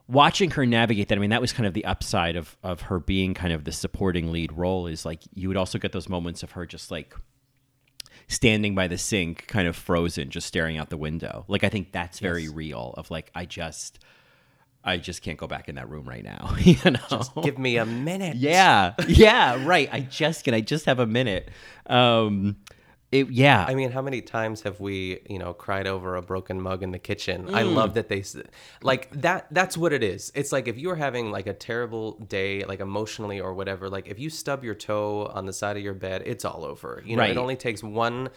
[0.07, 1.17] watching her navigate that.
[1.17, 3.71] I mean, that was kind of the upside of of her being kind of the
[3.71, 7.13] supporting lead role is like you would also get those moments of her just like
[8.27, 11.45] standing by the sink kind of frozen just staring out the window.
[11.47, 12.51] Like I think that's very Yes.
[12.53, 13.99] real of like I just
[14.83, 16.55] I just can't go back in that room right now.
[16.61, 18.37] you know, Just give me a minute.
[18.37, 19.89] yeah, yeah, right.
[19.91, 20.53] I just can.
[20.53, 21.49] I just have a minute.
[21.87, 22.55] Um,
[23.11, 23.65] it, yeah.
[23.67, 26.91] I mean, how many times have we, you know, cried over a broken mug in
[26.91, 27.47] the kitchen?
[27.47, 27.53] Mm.
[27.55, 28.23] I love that they,
[28.81, 29.47] like that.
[29.49, 30.31] That's what it is.
[30.35, 33.89] It's like if you're having like a terrible day, like emotionally or whatever.
[33.89, 37.01] Like if you stub your toe on the side of your bed, it's all over.
[37.05, 37.31] You know, Right.
[37.31, 38.29] it only takes one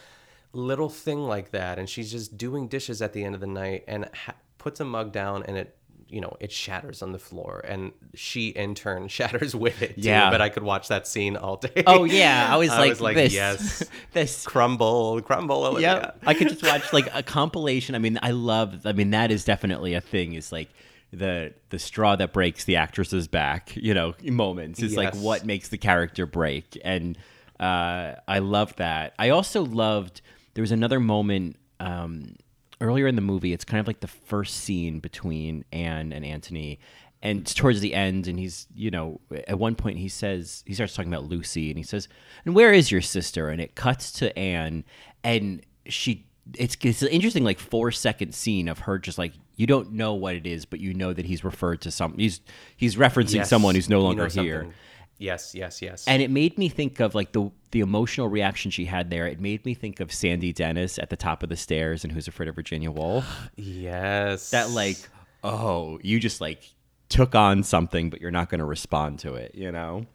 [0.53, 3.85] little thing like that, and she's just doing dishes at the end of the night
[3.89, 5.77] and ha- puts a mug down, and it,
[6.11, 9.95] you know, it shatters on the floor, and she in turn shatters with it.
[9.95, 10.31] Too, Yeah.
[10.31, 11.83] but I could watch that scene all day.
[11.87, 12.69] Oh yeah, I was
[13.01, 15.81] like, this, yes, this crumble, crumble.
[15.81, 16.11] Yeah.
[16.27, 17.95] I could just watch like a compilation.
[17.95, 18.87] I mean, I love.
[18.87, 20.35] I mean, that is definitely a thing.
[20.35, 20.69] Is like
[21.13, 23.75] the the straw that breaks the actress's back.
[23.77, 24.83] You know, moments.
[24.83, 27.17] It's like what makes the character break, and
[27.59, 29.15] uh, I love that.
[29.19, 30.21] I also loved.
[30.55, 31.57] There was another moment.
[31.79, 32.37] Um,
[32.81, 36.79] earlier in the movie, it's kind of like the first scene between Anne and Anthony.
[37.23, 40.73] And it's towards the end, and he's, you know, at one point he says, he
[40.73, 42.09] starts talking about Lucy, and he says,
[42.47, 43.51] And where is your sister?
[43.51, 44.85] And it cuts to Anne,
[45.23, 49.67] and she, it's, it's an interesting, like, four second scene of her just like, you
[49.67, 52.41] don't know what it is, but you know that he's referred to some, he's,
[52.75, 54.61] he's referencing Yes, someone who's no you longer know here.
[54.63, 54.75] something.
[55.21, 56.07] Yes, yes, yes.
[56.09, 59.27] And it made me think of like the the emotional reaction she had there.
[59.27, 62.27] It made me think of Sandy Dennis at the top of the stairs and Who's
[62.27, 63.27] Afraid of Virginia Woolf.
[63.57, 64.51] yes.
[64.51, 64.97] that like,
[65.45, 66.63] oh, you just like
[67.11, 69.55] took on something, but you're not going to respond to it.
[69.55, 70.07] You know?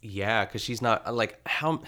[0.00, 1.82] yeah, because she's not uh, like how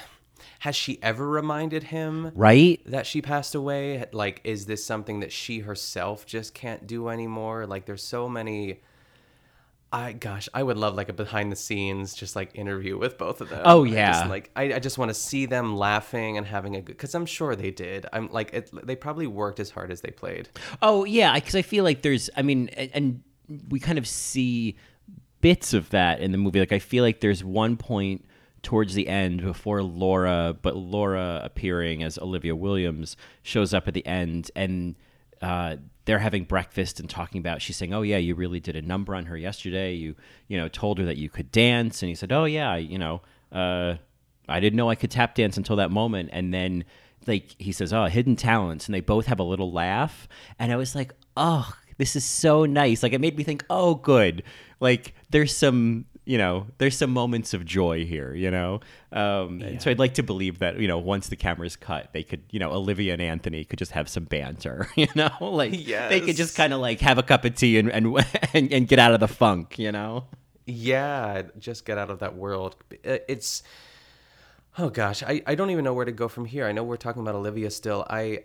[0.60, 2.80] has she ever reminded him Right?
[2.86, 4.04] that she passed away?
[4.12, 7.66] Like, is this something that she herself just can't do anymore?
[7.66, 8.80] Like, there's so many.
[9.90, 13.40] I gosh, I would love like a behind the scenes just like interview with both
[13.40, 13.62] of them.
[13.64, 14.12] Oh, I yeah.
[14.12, 17.14] just, like I, I just want to see them laughing and having a good because
[17.14, 18.04] I'm sure they did.
[18.12, 20.50] I'm like it, they probably worked as hard as they played.
[20.82, 22.28] Oh yeah, because I feel like there's.
[22.36, 23.22] I mean, and, and
[23.70, 24.76] we kind of see
[25.40, 26.60] bits of that in the movie.
[26.60, 28.26] Like I feel like there's one point
[28.62, 34.04] towards the end before Laura, but Laura appearing as Olivia Williams shows up at the
[34.06, 34.96] end, and
[35.42, 37.62] uh, they're having breakfast and talking about.
[37.62, 39.94] She's saying, "Oh yeah, you really did a number on her yesterday.
[39.94, 40.14] You
[40.48, 43.22] you know told her that you could dance," and he said, "Oh yeah, you know."
[43.50, 43.94] Uh,
[44.48, 46.30] I didn't know I could tap dance until that moment.
[46.32, 46.84] And then
[47.26, 48.86] like he says, Oh, hidden talents.
[48.86, 50.26] And they both have a little laugh.
[50.58, 53.02] And I was like, Oh, this is so nice.
[53.02, 54.44] Like it made me think, oh good.
[54.80, 58.80] Like there's some you know, there's some moments of joy here, you know?
[59.12, 62.22] Um, and so I'd like to believe that, you know, once the camera's cut, they
[62.22, 65.30] could, you know, Olivia and Anthony could just have some banter, you know?
[65.40, 68.14] Like they could just kind of like have a cup of tea and, and,
[68.52, 70.26] and, and get out of the funk, you know?
[70.66, 72.76] Yeah, just get out of that world.
[72.92, 73.62] Uh, It's
[74.76, 76.66] oh gosh, I, I don't even know where to go from here.
[76.66, 78.06] I know we're talking about Olivia still.
[78.10, 78.44] I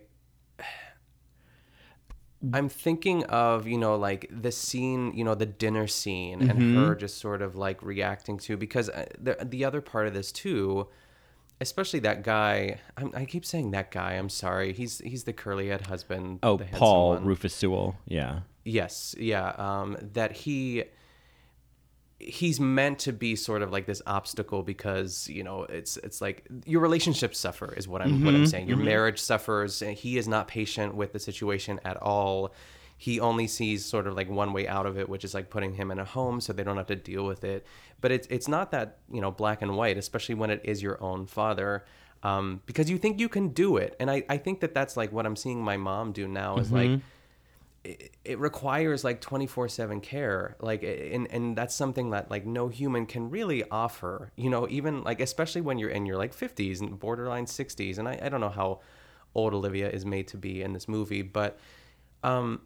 [2.52, 6.76] I'm thinking of, you know, like the scene, you know, the dinner scene and Mhm.
[6.76, 10.32] her just sort of like reacting to because uh, the the other part of this
[10.32, 10.88] too,
[11.62, 14.74] especially that guy, I'm, I keep saying that guy, I'm sorry.
[14.74, 17.26] He's he's the curly-head husband, Oh, Paul one.
[17.26, 17.96] Rufus Sewell.
[18.08, 18.42] Yeah.
[18.66, 19.50] Yes, yeah.
[19.58, 20.84] Um, that he
[22.28, 26.46] he's meant to be sort of like this obstacle because you know it's it's like
[26.66, 28.68] your relationships suffer is what I'm what I'm Mhm, saying.
[28.68, 28.86] Your mhm.
[28.86, 29.82] marriage suffers.
[29.82, 32.54] And he is not patient with the situation at all.
[32.98, 35.74] He only sees sort of like one way out of it, which is like putting
[35.74, 37.66] him in a home so they don't have to deal with it.
[38.02, 41.02] But it's it's not that you know black and white, especially when it is your
[41.04, 41.84] own father.
[42.24, 45.12] Um, because you think you can do it, and I, I think that that's like
[45.12, 47.02] what I'm seeing my mom do now is like Mhm.
[47.84, 53.06] It, it requires like 24/7 care like and and that's something that like no human
[53.06, 56.98] can really offer you know even like especially when you're in your like 50s and
[57.00, 58.80] borderline 60s and I, I don't know how
[59.36, 61.60] old Olivia is made to be in this movie but
[62.24, 62.62] um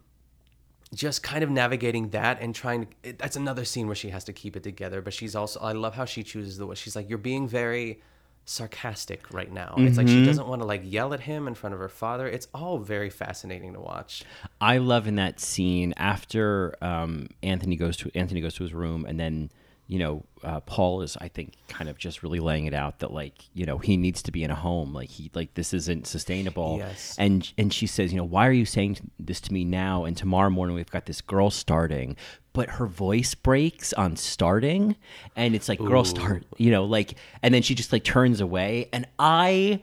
[0.94, 4.24] just kind of navigating that and trying to it, that's another scene where she has
[4.24, 6.94] to keep it together but she's also I love how she chooses the way she's
[6.94, 8.00] like you're being very
[8.48, 9.74] sarcastic right now.
[9.78, 10.24] It's like she Mhm.
[10.26, 12.26] doesn't want to like yell at him in front of her father.
[12.26, 14.24] It's all very fascinating to watch.
[14.60, 19.04] I love in that scene after um, Anthony goes to Anthony goes to his room,
[19.06, 19.50] and then
[19.88, 23.12] you know uh, Paul is I think kind of just really laying it out that
[23.12, 26.06] like you know he needs to be in a home, like he like this isn't
[26.06, 26.76] sustainable.
[26.78, 27.16] Yes.
[27.18, 30.04] And and she says, you know, why are you saying this to me now?
[30.04, 32.16] And tomorrow morning we've got this girl starting.
[32.52, 34.96] But her voice breaks on starting,
[35.36, 38.88] and it's like, "Girl, start," you know, like, and then she just like turns away,
[38.92, 39.80] and I,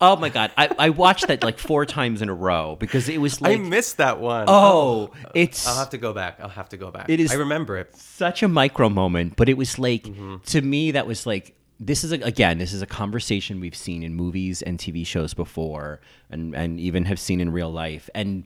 [0.00, 3.20] oh my god, I, I watched that like four times in a row because it
[3.20, 4.44] was like I missed that one.
[4.48, 6.38] Oh, it's I'll have to go back.
[6.40, 7.08] I'll have to go back.
[7.08, 7.94] It is I remember it.
[7.96, 10.36] such a micro moment, but it was like Mm-hmm.
[10.46, 14.02] to me that was like this is a, again this is a conversation we've seen
[14.02, 18.44] in movies and TV shows before, and and even have seen in real life, and.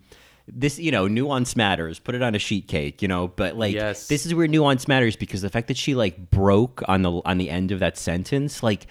[0.49, 2.01] This, you know, nuance matters.
[2.01, 3.29] Put it on a sheet cake, you know.
[3.29, 4.09] But like, Yes.
[4.09, 7.39] this is where nuance matters because the fact that she like broke on the on
[7.39, 8.89] the end of that sentence, like,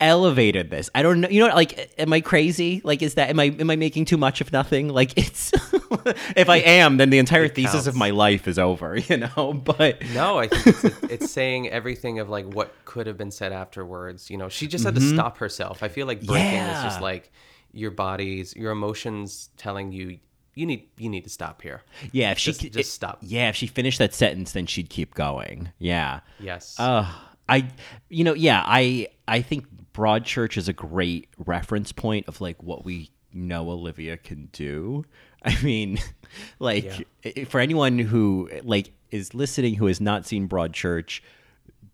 [0.00, 0.90] elevated this.
[0.94, 1.28] I don't know.
[1.28, 2.80] You know, like, am I crazy?
[2.84, 4.88] Like, is that am I am I making too much of nothing?
[4.88, 5.52] Like, it's
[6.36, 7.86] if I am, then the entire thesis counts.
[7.86, 8.96] of my life is over.
[9.10, 13.16] You know, but No, I think it's, it's saying everything of like what could have
[13.16, 14.30] been said afterwards.
[14.30, 15.14] You know, she just had to Mhm.
[15.14, 15.82] stop herself.
[15.82, 17.30] I feel like breaking is just like
[17.72, 20.18] your body's, your emotions telling you
[20.54, 21.82] you need you need to stop here.
[22.12, 23.18] Yeah, if she just, just stop.
[23.22, 25.70] Yeah, if she finished that sentence, then she'd keep going.
[25.78, 26.20] Yeah.
[26.38, 26.74] Yes.
[26.78, 27.10] Uh,
[27.48, 27.68] I,
[28.08, 32.84] you know, yeah, I, I think Broadchurch is a great reference point of like what
[32.84, 35.04] we know Olivia can do.
[35.44, 35.98] I mean,
[36.58, 41.20] like i- for anyone who like is listening who has not seen Broadchurch,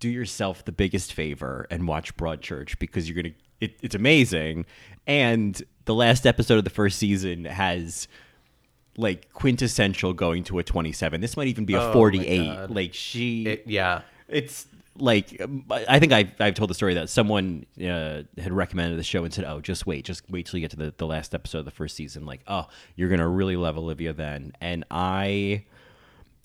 [0.00, 3.34] do yourself the biggest favor and watch Broadchurch because you're gonna.
[3.60, 4.66] It, it's amazing,
[5.06, 8.06] and the last episode of the first season has
[8.98, 13.44] like quintessential going to a 27 this might even be a Oh 48 like she
[13.46, 14.00] It- yeah.
[14.26, 14.66] it's
[14.98, 15.40] like
[15.88, 19.32] i think I've, I've told the story that someone uh, had recommended the show and
[19.32, 21.64] said oh just wait just wait till you get to the, the last episode of
[21.64, 25.64] the first season like oh you're gonna really love olivia then and i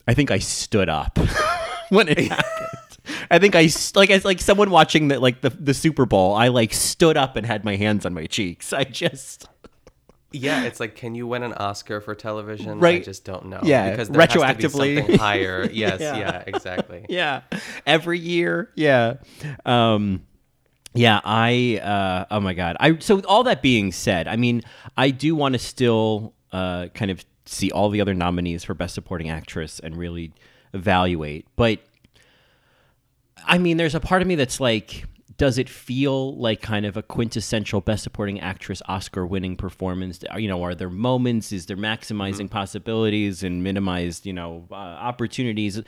[0.07, 1.17] i think i stood up
[1.89, 2.67] when it happened
[3.29, 6.35] I think I like as like someone watching the like the the Super Bowl.
[6.35, 8.73] I like stood up and had my hands on my cheeks.
[8.73, 9.47] I just
[10.31, 12.83] Yeah, it's like, can you win an Oscar for television?
[12.83, 13.59] I just don't know.
[13.63, 14.63] Yeah, because there has to be
[14.95, 15.17] retroactively.
[15.17, 15.69] higher.
[15.71, 16.17] Yes, Yeah.
[16.17, 17.05] yeah, exactly.
[17.09, 17.41] yeah
[17.85, 19.15] every year yeah
[19.65, 20.21] um
[20.93, 24.61] yeah i uh oh my god i so all that being said i mean
[24.97, 28.93] i do want to still uh kind of see all the other nominees for best
[28.95, 30.31] supporting actress and really
[30.73, 31.45] evaluate.
[31.55, 31.79] But
[33.45, 35.05] I mean, there's a part of me that's like,
[35.41, 40.23] does it feel like kind of a quintessential Best Supporting Actress Oscar winning performance?
[40.37, 41.51] You know, are there moments?
[41.51, 45.81] Is there maximizing possibilities and minimized, you know, uh, opportunities?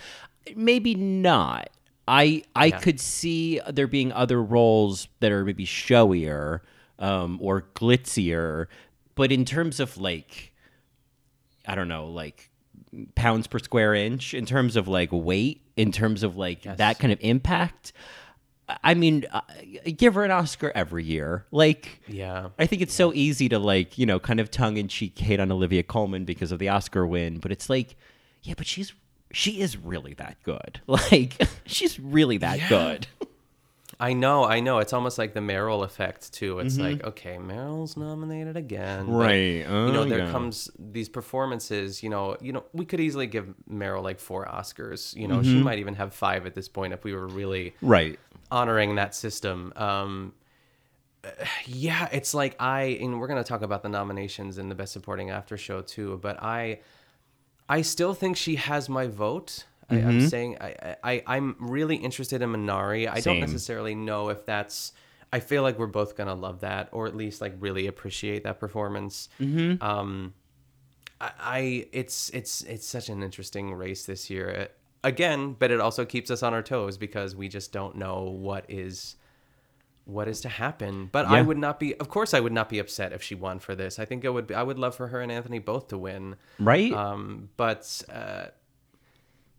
[0.56, 1.70] Maybe not.
[2.08, 2.80] I I Yeah.
[2.80, 6.62] could see there being other roles that are maybe showier
[6.98, 8.66] um, or glitzier,
[9.14, 10.52] but in terms of like,
[11.68, 12.50] I don't know, like
[13.14, 17.14] pounds per square inch, in terms of like weight, in terms of like that kind
[17.14, 17.94] of impact.
[18.84, 19.42] I mean, uh,
[19.98, 21.46] give her an Oscar every year.
[21.52, 22.50] Like, Yeah.
[22.58, 25.40] I think it's so easy to like, you know, kind of tongue in cheek hate
[25.40, 27.96] on Olivia Colman because of the Oscar win, but it's like,
[28.42, 28.94] yeah, but she's
[29.36, 30.80] she is really that good.
[30.88, 31.34] Like,
[31.66, 32.70] she's really that Yeah.
[32.70, 33.08] good.
[34.00, 34.80] I know, I know.
[34.80, 36.60] It's almost like the Meryl effect too.
[36.60, 36.82] It's Mhm.
[36.82, 39.06] like, okay, Meryl's nominated again.
[39.06, 39.58] But, Right.
[39.58, 40.32] you know, Oh, there yeah.
[40.32, 42.02] comes these performances.
[42.04, 45.16] You know, you know, we could easily give Meryl like four Oscars.
[45.16, 45.64] You know, she Mhm.
[45.64, 48.20] might even have five at this point if we were really Right.
[48.54, 49.74] Honoring that system.
[49.76, 50.34] Um,
[51.66, 55.30] yeah, it's like I, and we're gonna talk about the nominations in the Best Supporting
[55.32, 56.20] After Show too.
[56.22, 56.80] But I,
[57.68, 59.66] I still think she has my vote.
[59.90, 60.30] I, I'm Mhm.
[60.30, 63.10] saying I, I, I'm really interested in Minari.
[63.10, 63.34] I Same.
[63.34, 64.94] don't necessarily know if that's.
[65.32, 68.60] I feel like we're both gonna love that, or at least like really appreciate that
[68.60, 69.30] performance.
[69.42, 69.82] Mhm.
[69.82, 70.34] Um,
[71.20, 74.70] I, I, it's it's it's such an interesting race this year.
[75.04, 78.66] Again, but it also keeps us on our toes because we just don't know what
[78.70, 79.16] is
[80.06, 81.10] what is to happen.
[81.12, 83.60] But I would not be, of course, I would not be upset if she won
[83.60, 84.00] for this.
[84.00, 84.48] I think it would.
[84.48, 86.36] Be, I would love for her and Anthony both to win.
[86.60, 86.92] Right.
[86.94, 88.46] Um, but uh,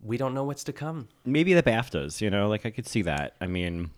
[0.03, 1.07] we don't know what's to come.
[1.25, 3.35] Maybe the BAFTAs, you know, like I could see that.
[3.41, 3.89] I mean,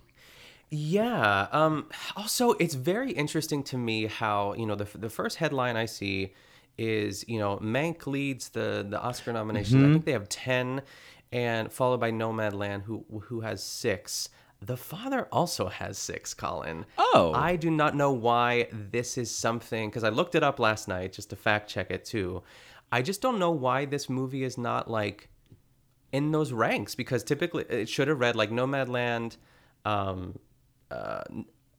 [0.70, 1.48] Yeah.
[1.52, 5.86] Um, also, it's very interesting to me how you know the the first headline I
[5.86, 6.34] see
[6.78, 9.84] is you know Mank leads the the Oscar nominations.
[9.84, 9.92] I Mhm.
[9.94, 10.82] think they have ten,
[11.32, 14.30] and followed by Nomadland, who who has six.
[14.60, 16.86] The father also has six, Colin.
[16.98, 17.32] Oh.
[17.36, 21.14] I do not know why this is something because I looked it up last night
[21.14, 22.42] just to fact check it too.
[22.92, 25.30] I just don't know why this movie is not like
[26.12, 29.38] in those ranks because typically it should have read like Nomadland,
[29.86, 30.40] um,
[30.90, 31.22] uh,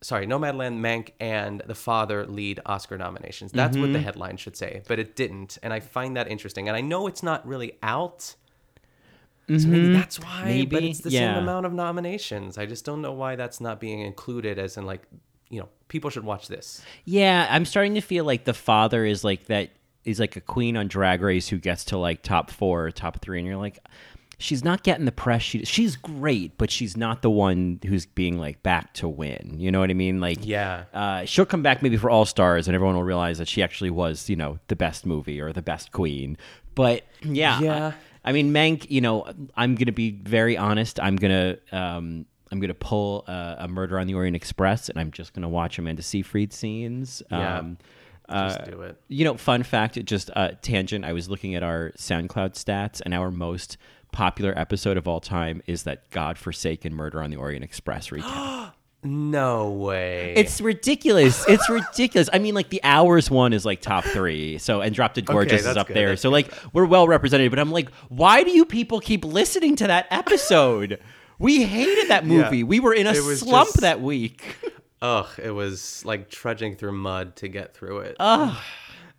[0.00, 3.50] sorry, Nomadland, Mank, and The Father lead Oscar nominations.
[3.50, 4.02] That's what the Mhm.
[4.04, 6.68] headline should say, but it didn't, and I find that interesting.
[6.68, 8.36] And I know it's not really out.
[9.48, 9.92] So maybe Mhm.
[9.94, 10.44] that's why, but
[10.82, 11.34] Maybe, it's the yeah.
[11.34, 12.58] same amount of nominations.
[12.58, 15.02] I just don't know why that's not being included as in like,
[15.48, 16.82] you know, people should watch this.
[17.06, 19.70] Yeah, I'm starting to feel like the father is like that
[20.04, 23.20] is like a queen on drag race who gets to like top four or top
[23.22, 23.78] three, and you're like,
[24.38, 25.42] she's not getting the press.
[25.42, 29.54] She, she's great, but she's not the one who's being like back to win.
[29.58, 30.20] You know what I mean?
[30.20, 30.84] Like, Yeah.
[30.94, 33.90] uh, she'll come back maybe for All Stars, and everyone will realize that she actually
[33.90, 36.36] was, you know, the best movie or the best queen.
[36.74, 37.92] But yeah, Yeah.
[38.28, 38.90] I, mean, Mank.
[38.90, 41.00] You know, I'm gonna be very honest.
[41.00, 41.56] I'm gonna.
[41.72, 45.48] Um, I'm gonna pull uh, a Murder on the Orient Express, and I'm just gonna
[45.48, 47.22] watch Amanda Seyfried scenes.
[47.30, 47.58] Yeah.
[47.58, 47.78] Um,
[48.30, 49.00] Just uh, do it.
[49.08, 51.04] You know, fun fact, just uh, tangent.
[51.04, 53.76] I was looking at our SoundCloud stats, and our most
[54.12, 58.72] popular episode of all time is that "God-forsaken Murder on the Orient Express" recap.
[59.04, 60.34] No way.
[60.36, 61.44] It's ridiculous.
[61.48, 62.28] It's ridiculous.
[62.32, 64.58] I mean, like the hours one is like top three.
[64.58, 66.08] So and Drop Dead Okay, Gorgeous is up good, there.
[66.10, 67.50] that's So like we're well represented.
[67.50, 71.00] But I'm like, why do you people keep listening to that episode?
[71.38, 72.58] We hated that movie.
[72.58, 72.64] Yeah.
[72.64, 74.56] We were in a slump just- that week.
[75.02, 78.16] Ugh, it was like trudging through mud to get through it.
[78.18, 78.56] Ugh.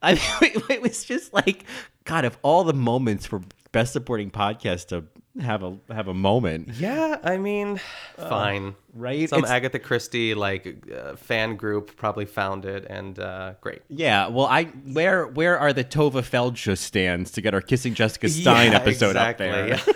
[0.02, 1.64] I mean, it was just like
[2.04, 2.26] God.
[2.26, 5.04] Of all the moments for best supporting podcast to
[5.42, 7.80] have a have a moment, Yeah, I mean,
[8.18, 8.76] fine.
[8.94, 9.30] right?
[9.30, 13.82] Some It's- Agatha Christie like uh, fan group probably found it, and uh, great.
[13.90, 18.28] Yeah, well, I where where are the Tovah Feldshuh stands to get our Kissing Jessica
[18.42, 19.50] Stein Yeah, episode exactly.
[19.50, 19.96] up there?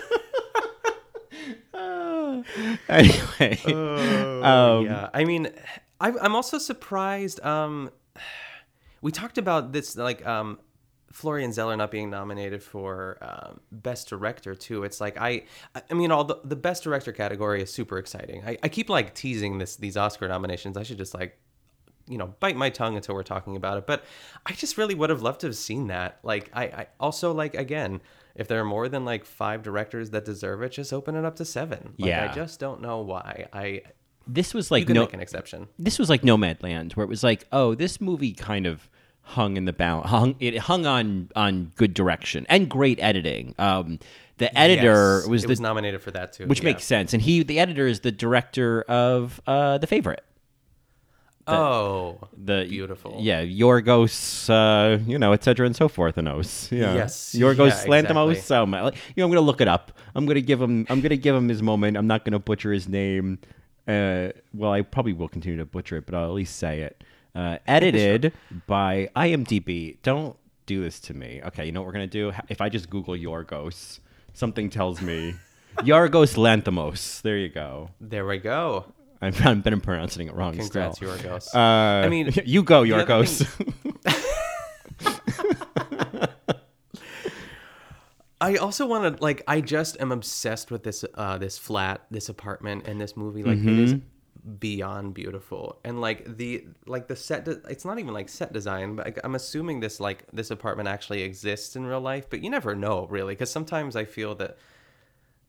[2.88, 5.08] anyway, Oh, um, yeah.
[5.14, 5.48] I mean,
[6.00, 7.42] I, I'm also surprised.
[7.44, 7.90] Um,
[9.02, 10.58] we talked about this, like um,
[11.14, 14.82] Florian Zeller not being nominated for um, best director too.
[14.82, 15.44] It's like I,
[15.88, 18.42] I mean, all the, the best director category is super exciting.
[18.44, 20.76] I, I keep like teasing this these Oscar nominations.
[20.76, 21.38] I should just like
[22.08, 24.04] you know bite my tongue until we're talking about it but
[24.44, 27.54] i just really would have loved to have seen that like i, I also like
[27.54, 28.02] again
[28.34, 31.36] if there are more than like five directors that deserve it just open it up
[31.36, 32.28] to seven like, Yeah.
[32.30, 33.80] i just don't know why i
[34.26, 37.46] this was like no, make an exception this was like Nomadland, where it was like,
[37.52, 38.88] oh, this movie kind of
[39.24, 43.54] hung in the balance, hung it hung on on good direction and great editing.
[43.58, 43.98] Um,
[44.38, 46.64] the editor Yes, was the was nominated for that too which yeah.
[46.64, 50.24] makes sense, and he the editor is the director of uh, the favorite.
[51.46, 53.18] oh, the beautiful.
[53.20, 56.16] Yeah, Yorgos, uh, you know, et cetera and so forth.
[56.16, 56.72] And os.
[56.72, 56.94] Yeah.
[56.94, 58.32] Yes, Yorgos yeah, Lanthimos.
[58.32, 59.00] exactly.
[59.14, 59.92] You know, I'm gonna look it up.
[60.14, 60.86] I'm gonna give him.
[60.88, 61.96] I'm gonna give him his moment.
[61.96, 63.38] I'm not gonna butcher his name.
[63.86, 67.04] Uh, well, I probably will continue to butcher it, but I'll at least say it.
[67.34, 68.32] Uh, edited
[68.66, 69.96] by IMDb.
[70.02, 71.40] Don't do this to me.
[71.46, 72.32] Okay, you know what we're gonna do?
[72.48, 73.98] If I just Google Yorgos,
[74.34, 75.34] something tells me
[75.78, 77.20] Yorgos Lanthimos.
[77.22, 77.90] There you go.
[78.00, 78.84] There we go.
[79.20, 80.56] I've, I've been pronouncing it wrong.
[80.56, 81.16] Congrats, still.
[81.16, 81.54] Yorgos.
[81.54, 83.44] Uh, I mean, you go, Yorgos.
[88.40, 89.42] I also want to like.
[89.48, 93.42] I just am obsessed with this uh this flat, this apartment, and this movie.
[93.42, 94.06] Like it is Mm-hmm.
[94.58, 97.46] Beyond beautiful, and like the like the set.
[97.46, 101.22] De- it's not even like set design, but I'm assuming this like this apartment actually
[101.22, 102.28] exists in real life.
[102.28, 104.58] But you never know really, because sometimes I feel that.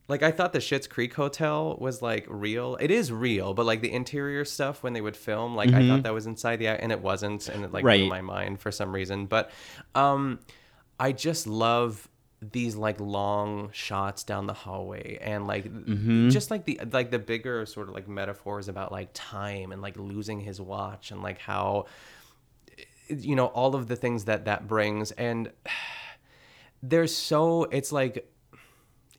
[0.07, 2.77] Like I thought the Schitt's Creek Hotel was like real.
[2.79, 6.03] It is real, but like the interior stuff when they would film, like I thought
[6.03, 8.09] that was inside the and it wasn't, and it like blew Mm-hmm.
[8.09, 9.25] My mind for some reason.
[9.25, 9.51] But
[9.95, 10.39] um,
[10.99, 12.07] I just love
[12.51, 16.29] these like long shots down the hallway and like Mm-hmm.
[16.29, 19.97] just like the like the bigger sort of like metaphors about like time and like
[19.97, 21.85] losing his watch and like how
[23.07, 25.51] you know all of the things that that brings and
[26.83, 28.29] there's so it's like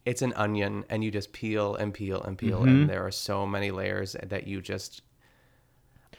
[0.04, 2.68] it's an onion and you just peel and peel and peel Mm-hmm.
[2.68, 5.02] and there are so many layers that you just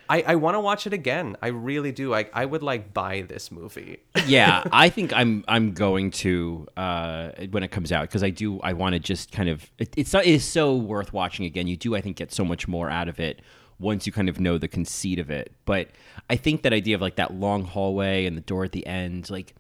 [0.10, 1.36] I, I want to watch it again.
[1.42, 2.14] I really do.
[2.14, 4.00] I, I would like buy this movie.
[4.26, 8.60] yeah, I think I'm I'm going to uh, when it comes out because I do
[8.62, 11.68] I want to just kind of it, it's it is so worth watching again.
[11.68, 13.42] You do I think get so much more out of it
[13.80, 15.52] once you kind of know the conceit of it.
[15.66, 15.90] But
[16.30, 19.30] I think that idea of like that long hallway and the door at the end,
[19.30, 19.54] like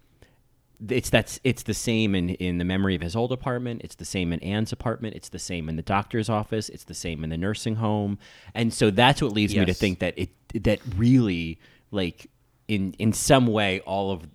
[0.89, 4.05] it's that's it's the same in in the memory of his old apartment it's the
[4.05, 7.29] same in anne's apartment it's the same in the doctor's office it's the same in
[7.29, 8.19] the nursing home.
[8.53, 10.29] And so that's what leads me to think that it
[10.63, 11.59] that really
[11.91, 12.29] like
[12.67, 14.27] in in some way all of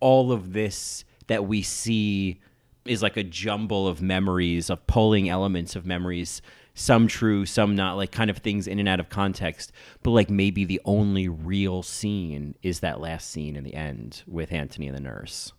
[0.00, 2.40] all of this that we see
[2.86, 6.40] is like a jumble of memories of pulling elements of memories
[6.74, 9.72] some true some not like kind of things in and out of context
[10.02, 14.52] but like maybe the only real scene is that last scene in the end with
[14.52, 15.52] anthony and the nurse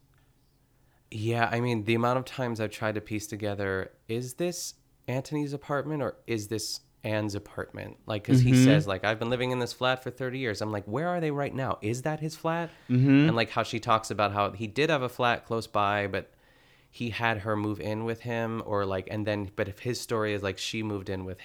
[1.11, 4.75] Yeah, I mean, the amount of times I've tried to piece together is this
[5.07, 7.97] Anthony's apartment or is this Anne's apartment?
[8.05, 10.61] Like, because he says, like, I've been living in this flat for 30 years.
[10.61, 11.79] I'm like, where are they right now?
[11.81, 12.69] Is that his flat?
[12.89, 13.27] Mm-hmm.
[13.27, 16.31] And like how she talks about how he did have a flat close by, but
[16.91, 20.33] he had her move in with him, or like, and then, but if his story
[20.33, 21.37] is like she moved in with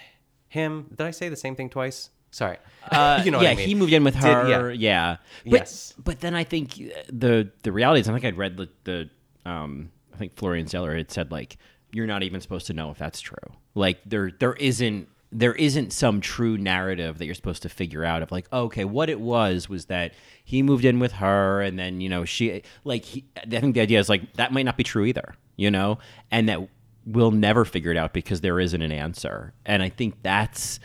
[0.49, 2.09] him, did I say the same thing twice?
[2.31, 2.57] Sorry.
[2.91, 3.67] Uh, you know yeah, I mean.
[3.67, 4.71] he moved in with Did- her.
[4.73, 5.17] yeah.
[5.45, 5.93] But, Yes.
[5.97, 6.75] But then I think
[7.09, 9.09] the the reality is, I think I'd read the, the
[9.49, 11.57] um, I think Florian Zeller had said like
[11.93, 13.37] you're not even supposed to know if that's true.
[13.73, 18.23] Like there there isn't there isn't some true narrative that you're supposed to figure out
[18.23, 20.13] of like okay what it was was that
[20.43, 23.81] he moved in with her and then you know she like he, I think the
[23.81, 25.97] idea is like that might not be true either you know?
[26.31, 26.69] And that
[27.05, 29.53] we'll never figure it out because there isn't an answer.
[29.65, 30.79] And I think that's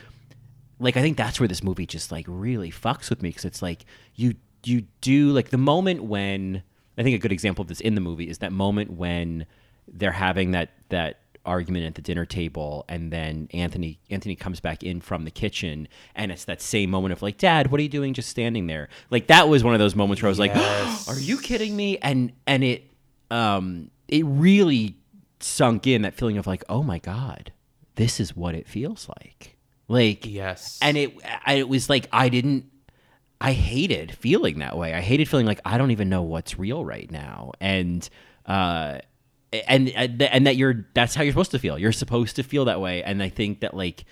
[0.81, 3.63] like I think that's where this movie just like really fucks with me because it's
[3.63, 3.85] like
[4.17, 4.35] you
[4.65, 6.65] you do like the moment when
[6.99, 9.47] I think a good example of this in the movie is that moment when
[9.87, 14.83] they're having that that argument at the dinner table and then Anthony Anthony comes back
[14.83, 17.89] in from the kitchen and it's that same moment of like dad what are you
[17.89, 21.07] doing just standing there like that was one of those moments where I was Yes.
[21.09, 22.89] like are you kidding me and and it
[23.31, 24.97] um it really
[25.41, 27.53] sunk in that feeling of like oh my god
[27.97, 29.57] this is what it feels like
[29.89, 30.79] like Yes.
[30.81, 31.13] and it
[31.45, 32.67] I- it was like I didn't
[33.41, 34.95] I hated feeling that way.
[34.95, 37.51] I hated feeling like I don't even know what's real right now.
[37.61, 38.09] And
[38.47, 38.99] uh
[39.53, 41.79] and and and that you're that's how you're supposed to feel.
[41.79, 44.05] You're supposed to feel that way and I think that like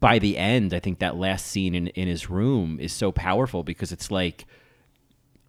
[0.00, 3.62] by the end, I think that last scene in in his room is so powerful
[3.62, 4.44] because it's like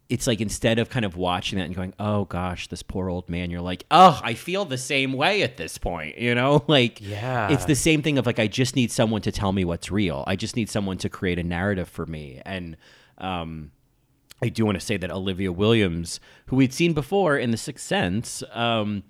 [0.07, 3.29] it's like instead of kind of watching that and going, "Oh gosh, this poor old
[3.29, 6.99] man," you're like, "Oh, I feel the same way at this point." You know, like
[6.99, 7.49] Yeah.
[7.51, 10.23] it's the same thing of like I just need someone to tell me what's real.
[10.25, 12.41] I just need someone to create a narrative for me.
[12.45, 12.75] And
[13.19, 13.71] um,
[14.41, 17.85] I do want to say that Olivia Williams, who we'd seen before in The Sixth
[17.85, 19.03] Sense, um,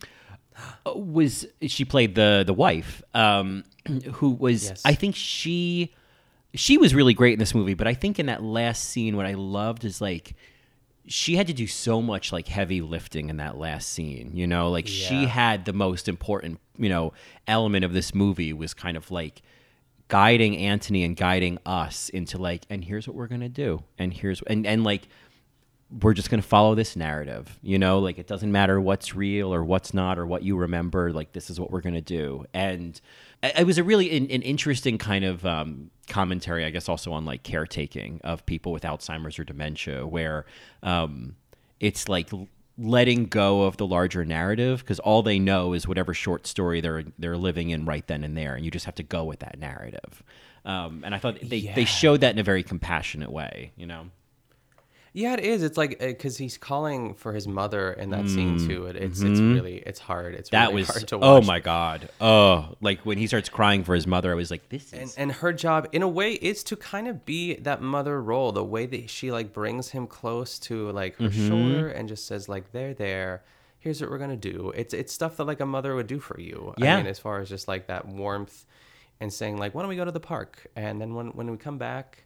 [0.86, 3.64] was she played the the wife, um,
[4.14, 4.82] who was Yes.
[4.86, 5.94] I think she
[6.54, 7.76] she was really great in this movie.
[7.76, 10.36] But I think in that last scene, what I loved is like
[11.10, 14.70] she had to do so much like heavy lifting in that last scene you know
[14.70, 17.12] like she had the most important you know
[17.48, 19.42] element of this movie was kind of like
[20.10, 24.42] guiding Anthony and guiding us into like and here's what we're to do and here's
[24.44, 25.08] and and like
[26.02, 27.58] we're just to follow this narrative.
[27.62, 31.12] You know, like it doesn't matter what's real or what's not or what you remember.
[31.12, 32.46] Like this is what we're to do.
[32.54, 33.00] And
[33.42, 37.26] it was a really an, an interesting kind of um, commentary, I guess, also on
[37.26, 40.46] like caretaking of people with Alzheimer's or dementia, where
[40.84, 41.36] um,
[41.80, 42.30] it's like
[42.80, 47.04] letting go of the larger narrative because all they know is whatever short story they're
[47.18, 49.60] they're living in right then and there, and you just have to go with that
[49.60, 50.24] narrative.
[50.66, 51.76] Um, and I thought they, Yeah.
[51.76, 54.08] they showed that in a very compassionate way, you know.
[55.24, 55.64] Yeah, it is.
[55.64, 58.86] It's like because he's calling for his mother in that scene too.
[58.90, 59.54] It, it's it's Mhm.
[59.56, 60.34] really it's hard.
[60.40, 61.26] It's That really was hard to watch.
[61.28, 64.70] oh my god oh like when he starts crying for his mother, I was like
[64.70, 67.82] this And, is and her job, in a way, is to kind of be that
[67.82, 68.52] mother role.
[68.52, 71.48] The way that she like brings him close to like her Mhm.
[71.50, 73.44] shoulder and just says like, "They're there.
[73.80, 76.40] Here's what we're gonna do." It's it's stuff that like a mother would do for
[76.40, 76.74] you.
[76.78, 76.94] Yeah.
[76.96, 78.66] I mean, as far as just like that warmth
[79.20, 81.58] and saying like, "Why don't we go to the park?" And then when when we
[81.58, 82.24] come back,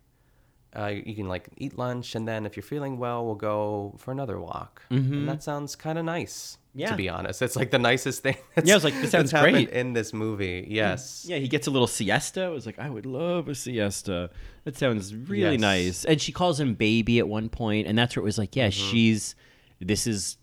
[0.76, 4.12] uh, you can like eat lunch, and then if you're feeling well, we'll go for
[4.12, 4.84] another walk.
[4.92, 5.12] Mhm.
[5.12, 6.58] And that sounds kind of nice.
[6.76, 6.90] Yeah.
[6.90, 8.36] To be honest, it's like the nicest thing.
[8.56, 9.70] That's, Yeah, I was like, this sounds great.
[9.70, 10.66] in this movie.
[10.68, 11.24] Yes.
[11.30, 12.46] Yeah, he gets a little siesta.
[12.46, 14.32] I was like, I would love a siesta.
[14.64, 15.60] That sounds really Yes.
[15.62, 16.06] nice.
[16.06, 18.70] And she calls him baby at one point, and that's where it was like, yeah,
[18.70, 18.90] Mm-hmm.
[18.92, 19.36] she's
[19.80, 20.38] this is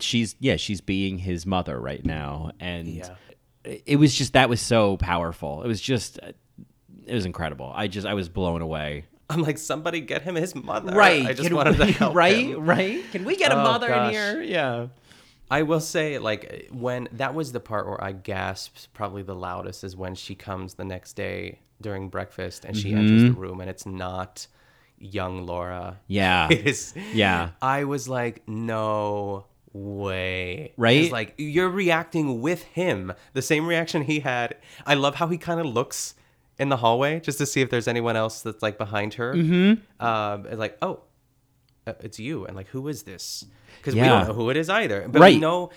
[0.00, 3.14] she's yeah, she's being his mother right now, and Yeah.
[3.64, 5.62] it it was just that was so powerful.
[5.62, 7.72] It was just it was incredible.
[7.74, 9.06] I just I was blown away.
[9.28, 10.92] I'm like, somebody get him his mother.
[10.94, 12.64] Right, I just can wanted we- to help right, him.
[12.64, 13.02] right.
[13.12, 14.08] Can we get a Oh, mother gosh.
[14.08, 14.42] in here?
[14.42, 14.86] Yeah.
[15.50, 19.84] I will say, like, when that was the part where I gasped probably the loudest
[19.84, 23.36] is when she comes the next day during breakfast and she enters the Mhm.
[23.36, 24.46] room and it's not
[24.98, 25.98] young Laura.
[26.06, 26.48] Yeah.
[26.50, 26.94] It is.
[27.12, 27.50] Yeah.
[27.62, 30.72] I was like, no way.
[30.76, 31.02] Right?
[31.02, 33.12] It's like, you're reacting with him.
[33.34, 34.56] The same reaction he had.
[34.86, 36.14] I love how he kind of looks
[36.58, 39.34] in the hallway just to see if there's anyone else that's like behind her.
[39.34, 39.80] Mhm.
[40.00, 41.00] Um, and like, oh,
[41.86, 42.46] uh, it's you.
[42.46, 43.44] And like, who is this?
[43.78, 45.06] Because we don't know who it is either.
[45.08, 45.34] But Right.
[45.34, 45.70] we know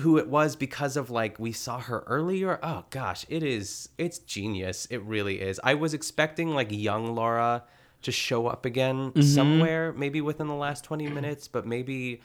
[0.00, 2.58] who it was because of like we saw her earlier.
[2.62, 4.86] Oh gosh, it is it's genius.
[4.88, 5.60] It really is.
[5.64, 7.64] I was expecting like young Laura
[8.02, 9.22] to show up again Mhm.
[9.24, 12.20] somewhere, maybe within the last 20 minutes, but maybe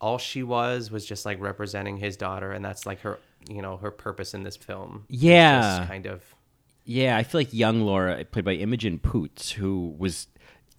[0.00, 3.18] all she was was just like representing his daughter and that's like her,
[3.48, 5.04] you know, her purpose in this film.
[5.08, 5.84] Yeah.
[5.86, 6.22] kind of
[6.92, 10.26] Yeah, I feel like young Laura, played by Imogen Poots, who was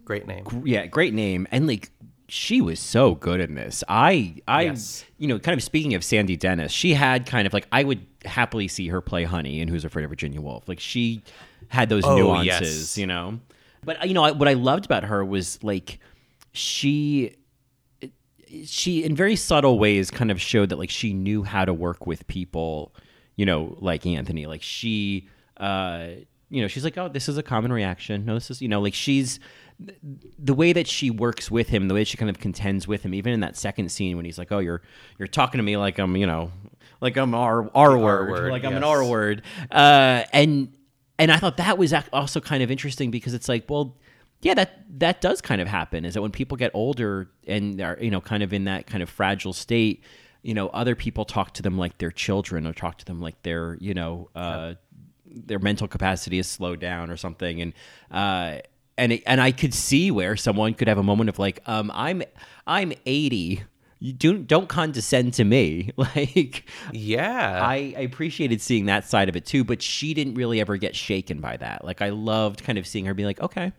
[0.04, 0.44] great name.
[0.44, 1.90] gr- yeah, great name, and like
[2.28, 3.82] she was so good in this.
[3.88, 5.06] I, I, Yes.
[5.18, 8.06] you know, kind of speaking of Sandy Dennis, she had kind of like I would
[8.26, 10.68] happily see her play Honey in Who's Afraid of Virginia Woolf.
[10.68, 11.22] Like she
[11.70, 12.98] had those Oh, nuances, yes.
[12.98, 13.40] you know.
[13.84, 16.00] But uh, you know, I- what I loved about her was like
[16.52, 17.36] she
[18.66, 22.06] she in very subtle ways kind of showed that like she knew how to work
[22.06, 22.94] with people
[23.38, 25.30] you know like anthony like she
[25.62, 26.08] uh
[26.50, 28.26] you know she's like oh this is a common reaction.
[28.26, 29.40] No this is you know like she's
[30.38, 33.14] the way that she works with him the way she kind of contends with him
[33.14, 34.82] even in that second scene when he's like oh you're
[35.18, 36.52] you're talking to me like i'm you know
[37.00, 39.42] like i'm r r word, like i'm an r word.
[39.72, 40.72] Uh and
[41.18, 43.98] and i thought that was also kind of interesting because it's like well
[44.42, 47.98] yeah that that does kind of happen is that when people get older and are
[48.00, 50.04] you know kind of in that kind of fragile state
[50.44, 53.42] you know other people talk to them like they're children or talk to them like
[53.44, 54.74] they're you know uh,
[55.34, 57.74] their mental capacity is slowed down or something and
[58.12, 58.58] uh
[58.98, 61.92] and it, and I could see where someone could have a moment of like um
[61.94, 62.24] I'm
[62.68, 63.64] I'm 80
[64.00, 67.60] you don't don't condescend to me like Yeah.
[67.64, 70.96] I, I appreciated seeing that side of it too, but she didn't really ever get
[70.96, 71.86] shaken by that.
[71.86, 73.72] Like I loved kind of seeing her be like, okay,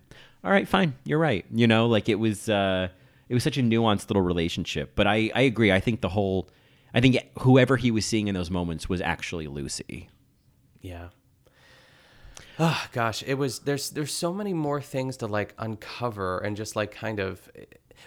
[0.45, 1.45] all right, fine, you're right.
[1.53, 2.89] You know, like it was uh,
[3.29, 4.93] it was such a nuanced little relationship.
[4.95, 5.73] But I I agree.
[5.73, 6.49] I think the whole,
[6.95, 10.09] I think whoever he was seeing in those moments was actually Lucy.
[10.81, 11.09] Yeah.
[12.65, 16.77] Oh gosh, it was there's there's so many more things to like uncover and just
[16.77, 17.51] like kind of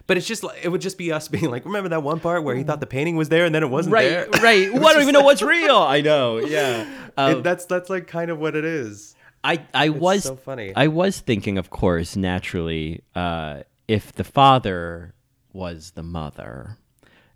[0.07, 2.43] but it's just like it would just be us being like, remember that one part
[2.43, 4.27] where he thought the painting was there and then it wasn't Right, there?
[4.41, 4.71] right.
[4.73, 5.77] Well, I don't even know what's real.
[5.77, 6.37] I know.
[6.37, 6.87] Yeah.
[7.17, 9.15] Um, It- that's that's like kind of what it is.
[9.43, 10.73] I I was so funny.
[10.75, 15.13] I was thinking, of course, naturally, uh, if the father
[15.53, 16.77] was the mother,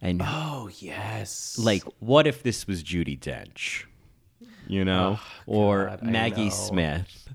[0.01, 1.57] and Oh yes.
[1.57, 3.85] like, what if this was Judi Dench,
[4.69, 6.49] you know, or God, Maggie know.
[6.51, 7.27] Smith,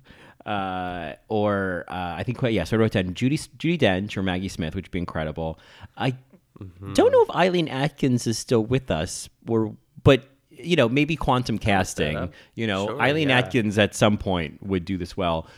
[0.47, 4.49] uh, or uh, I think yeah, so I wrote down Judy Judi Dench or Maggie
[4.49, 5.59] Smith, which would be incredible.
[5.97, 6.17] I
[6.61, 6.93] Mm-hmm.
[6.93, 9.75] don't know if Eileen Atkins is still with us, or
[10.05, 12.33] but you know maybe quantum casting.
[12.55, 13.39] You know, Sure, Eileen yeah.
[13.39, 15.49] Atkins at some point would do this well.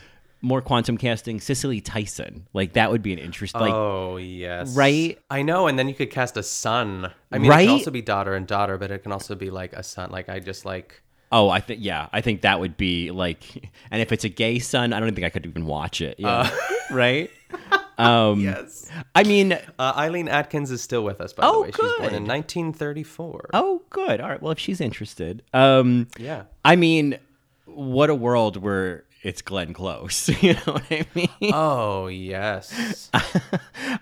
[0.41, 3.53] More quantum casting, Cicely Tyson, like that would be an interest.
[3.53, 4.75] Like, oh yes.
[4.75, 5.19] right?
[5.29, 7.11] I know, and then you could cast a son.
[7.31, 7.65] I mean, it Right?
[7.67, 10.09] can also be daughter and daughter, but it can also be like a son.
[10.09, 14.01] Like I just like Oh, I think yeah, I think that would be like, and
[14.01, 16.15] if it's a gay son, I don't think I could even watch it.
[16.19, 16.49] Yeah, Uh.
[16.91, 17.29] right.
[17.99, 18.87] Um, yes.
[19.15, 21.71] I mean, Uh, Eileen Atkins is still with us, by Oh, the way.
[21.75, 23.49] She was born in 1934.
[23.55, 24.21] oh, good.
[24.21, 24.39] All right.
[24.39, 26.43] Well, if she's interested, um, Yeah.
[26.63, 27.17] I mean,
[27.65, 30.29] what a world where it's Glenn Close.
[30.43, 31.29] You know what I mean?
[31.51, 33.09] Oh, yes.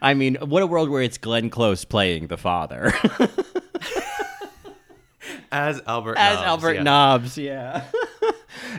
[0.01, 2.93] I mean, what a world where it's Glenn Close playing the father
[5.56, 6.84] As Albert as Nobbs, Albert yeah.
[6.84, 7.38] Nobbs.
[7.38, 7.84] Yeah.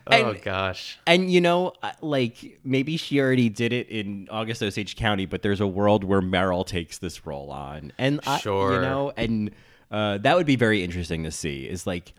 [0.08, 0.98] Oh, gosh.
[1.06, 5.42] And you know, uh, like maybe she already did it in August Osage County, but
[5.42, 9.50] there's a world where Meryl takes this role on, and I, you know, and
[9.90, 11.64] uh, that would be very interesting to see.
[11.68, 12.14] Is like,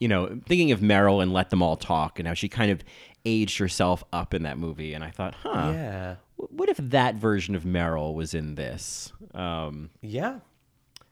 [0.00, 2.82] you know, thinking of Meryl and Let Them All Talk, and how she kind of
[3.24, 6.16] aged herself up in that movie, and I thought, huh, Yeah.
[6.36, 9.12] what if that version of Meryl was in this?
[9.34, 10.38] Um, Yeah.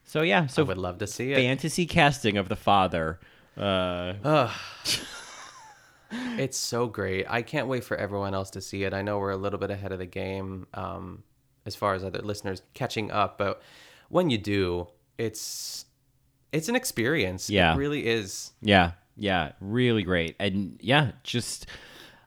[0.07, 1.36] So yeah, so I would love to see it.
[1.36, 3.20] fantasy casting of the father.
[3.57, 4.14] Uh,
[6.38, 7.26] It's so great.
[7.28, 8.94] I can't wait for everyone else to see it.
[8.94, 11.24] I know we're a little bit ahead of the game um,
[11.64, 13.61] as far as other listeners catching up, but
[14.09, 14.86] when you do,
[15.18, 15.84] it's
[16.52, 17.50] it's an experience.
[17.50, 17.74] Yeah.
[17.74, 18.52] It really is.
[18.62, 21.66] Yeah, yeah, really great, and yeah, just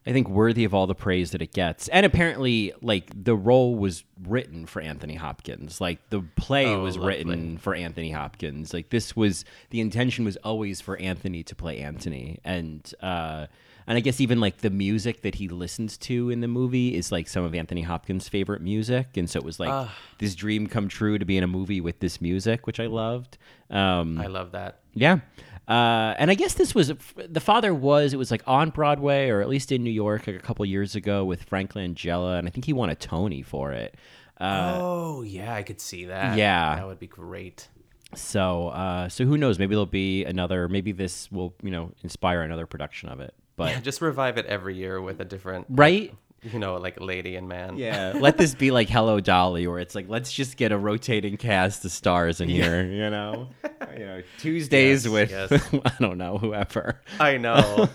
[0.08, 1.88] I think worthy of all the praise that it gets.
[1.90, 5.80] And apparently, like the role was written for Anthony Hopkins.
[5.82, 7.08] Like the play Oh, was lovely.
[7.18, 8.74] written for Anthony Hopkins.
[8.74, 13.48] Like this was the intention was always for Anthony to play Anthony, and uh,
[13.90, 17.12] and I guess even like the music that he listens to in the movie is
[17.12, 20.88] like some of Anthony Hopkins' favorite music, and so it was like this dream come
[20.88, 23.38] true to be in a movie with this music, which I loved.
[23.70, 24.80] Um, I love that.
[24.94, 25.20] yeah.
[25.68, 29.42] Uh, and I guess this was the father was it was like on Broadway or
[29.42, 32.52] at least in New York like a couple years ago with Frank Langella, and I
[32.52, 33.96] think he won a Tony for it.
[34.40, 36.38] Uh, oh, yeah, I could see that.
[36.38, 36.76] yeah.
[36.76, 37.68] That would be great.
[38.16, 39.60] so uh, so who knows?
[39.60, 40.68] Maybe there'll be another.
[40.68, 43.34] Maybe this will you know inspire another production of it.
[43.60, 46.16] But Yeah, just revive it every year with a different, right.
[46.42, 47.78] you know, like lady and man.
[47.78, 51.36] Yeah, let this be like Hello Dolly, where it's like let's just get a rotating
[51.38, 53.50] cast of stars in here, you know,
[53.98, 55.70] you know Tuesdays Yes, with yes.
[55.86, 57.02] I don't know whoever.
[57.20, 57.90] I know.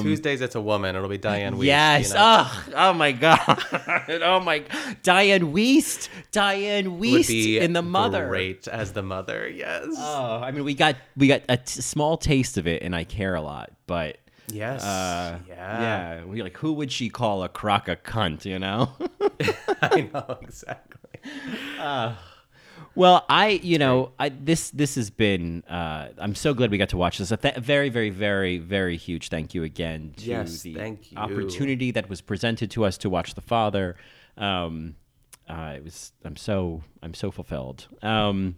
[0.00, 0.96] Tuesdays, it's a woman.
[0.96, 1.58] It'll be Dianne Wiest.
[1.58, 2.08] Um, Yes.
[2.08, 2.20] You know?
[2.20, 3.64] Oh, oh my God.
[4.22, 4.60] oh my.
[5.02, 6.08] Dianne Wiest.
[6.32, 8.28] Dianne Wiest in the mother.
[8.28, 9.48] Great as the mother.
[9.48, 9.86] Yes.
[9.96, 13.04] Oh, I mean, we got we got a t- small taste of it, and I
[13.04, 13.70] care a lot.
[13.86, 14.82] But yes.
[14.82, 15.80] uh, yeah.
[15.80, 18.44] yeah, we like who would she call a crock a cunt?
[18.44, 18.90] You know.
[19.82, 21.20] I know exactly.
[22.96, 25.62] Well, I, you know, I this this has been.
[25.68, 27.30] Uh, I'm so glad we got to watch this.
[27.30, 31.18] A th- very, very, very, very huge thank you again to Yes, the thank you.
[31.18, 33.96] opportunity that was presented to us to watch The Father.
[34.38, 34.96] Um,
[35.48, 36.12] uh, it was.
[36.24, 36.82] I'm so.
[37.02, 37.86] I'm so fulfilled.
[38.02, 38.56] Um,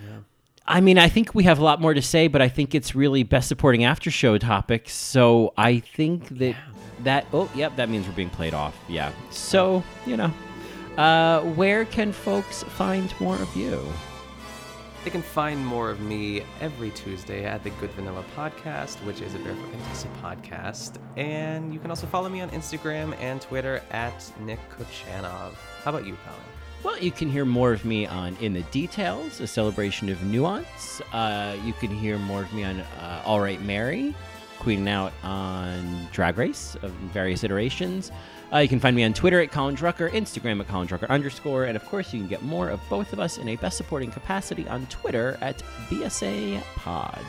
[0.00, 0.18] yeah.
[0.66, 2.94] I mean, I think we have a lot more to say, but I think it's
[2.94, 4.92] really best supporting after show topics.
[4.92, 6.56] So I think that
[7.04, 7.26] that.
[7.32, 8.76] Oh, yep, that means we're being played off.
[8.88, 9.12] Yeah.
[9.30, 10.32] So you know.
[10.96, 13.82] Uh, where can folks find more of you?
[15.04, 19.34] They can find more of me every Tuesday at the Good Vanilla Podcast, which is
[19.34, 20.98] a Barefoot Contessa podcast.
[21.16, 25.54] And you can also follow me on Instagram and Twitter at Nick Kuchanov.
[25.82, 26.40] How about you, Colin?
[26.84, 31.00] Well, you can hear more of me on In the Details, a celebration of nuance.
[31.12, 34.14] Uh, you can hear more of me on uh, All Right Mary,
[34.58, 38.12] queening out on Drag Race of various iterations.
[38.52, 41.64] Uh, you can find me on Twitter at Colin Drucker, Instagram at Colin Drucker underscore,
[41.64, 44.10] and of course, you can get more of both of us in a best supporting
[44.10, 47.24] capacity on Twitter at BSA Pod.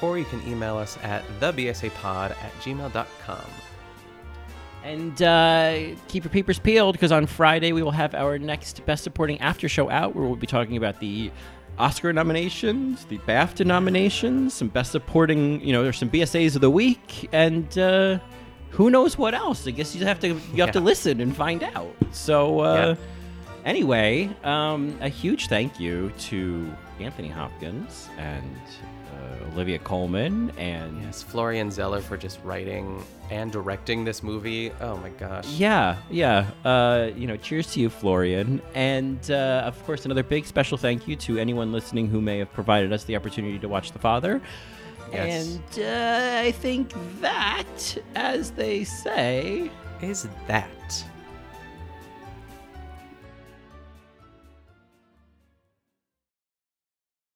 [0.00, 3.44] Or you can email us at thebsapod at gmail.com.
[4.84, 9.04] And uh, keep your papers peeled because on Friday we will have our next Best
[9.04, 11.30] Supporting After Show out where we'll be talking about the
[11.78, 16.70] Oscar nominations, the BAFTA nominations, some Best Supporting, you know, there's some BSAs of the
[16.70, 18.18] week, and uh,
[18.72, 19.66] who knows what else.
[19.66, 21.94] I guess you have to you have to listen and find out.
[22.10, 23.04] So uh, Yeah.
[23.64, 26.70] anyway, um, a huge thank you to
[27.00, 28.44] Anthony Hopkins and
[29.12, 34.70] uh, Olivia Colman and Yes, Florian Zeller for just writing and directing this movie.
[34.80, 35.46] Oh my gosh.
[35.48, 36.50] Yeah, yeah.
[36.64, 38.60] Uh, you know, cheers to you, Florian.
[38.74, 42.52] And uh, of course, another big special thank you to anyone listening who may have
[42.52, 44.40] provided us the opportunity to watch The Father.
[45.12, 45.58] Yes.
[45.76, 51.04] And uh, I think that, as they say, Is that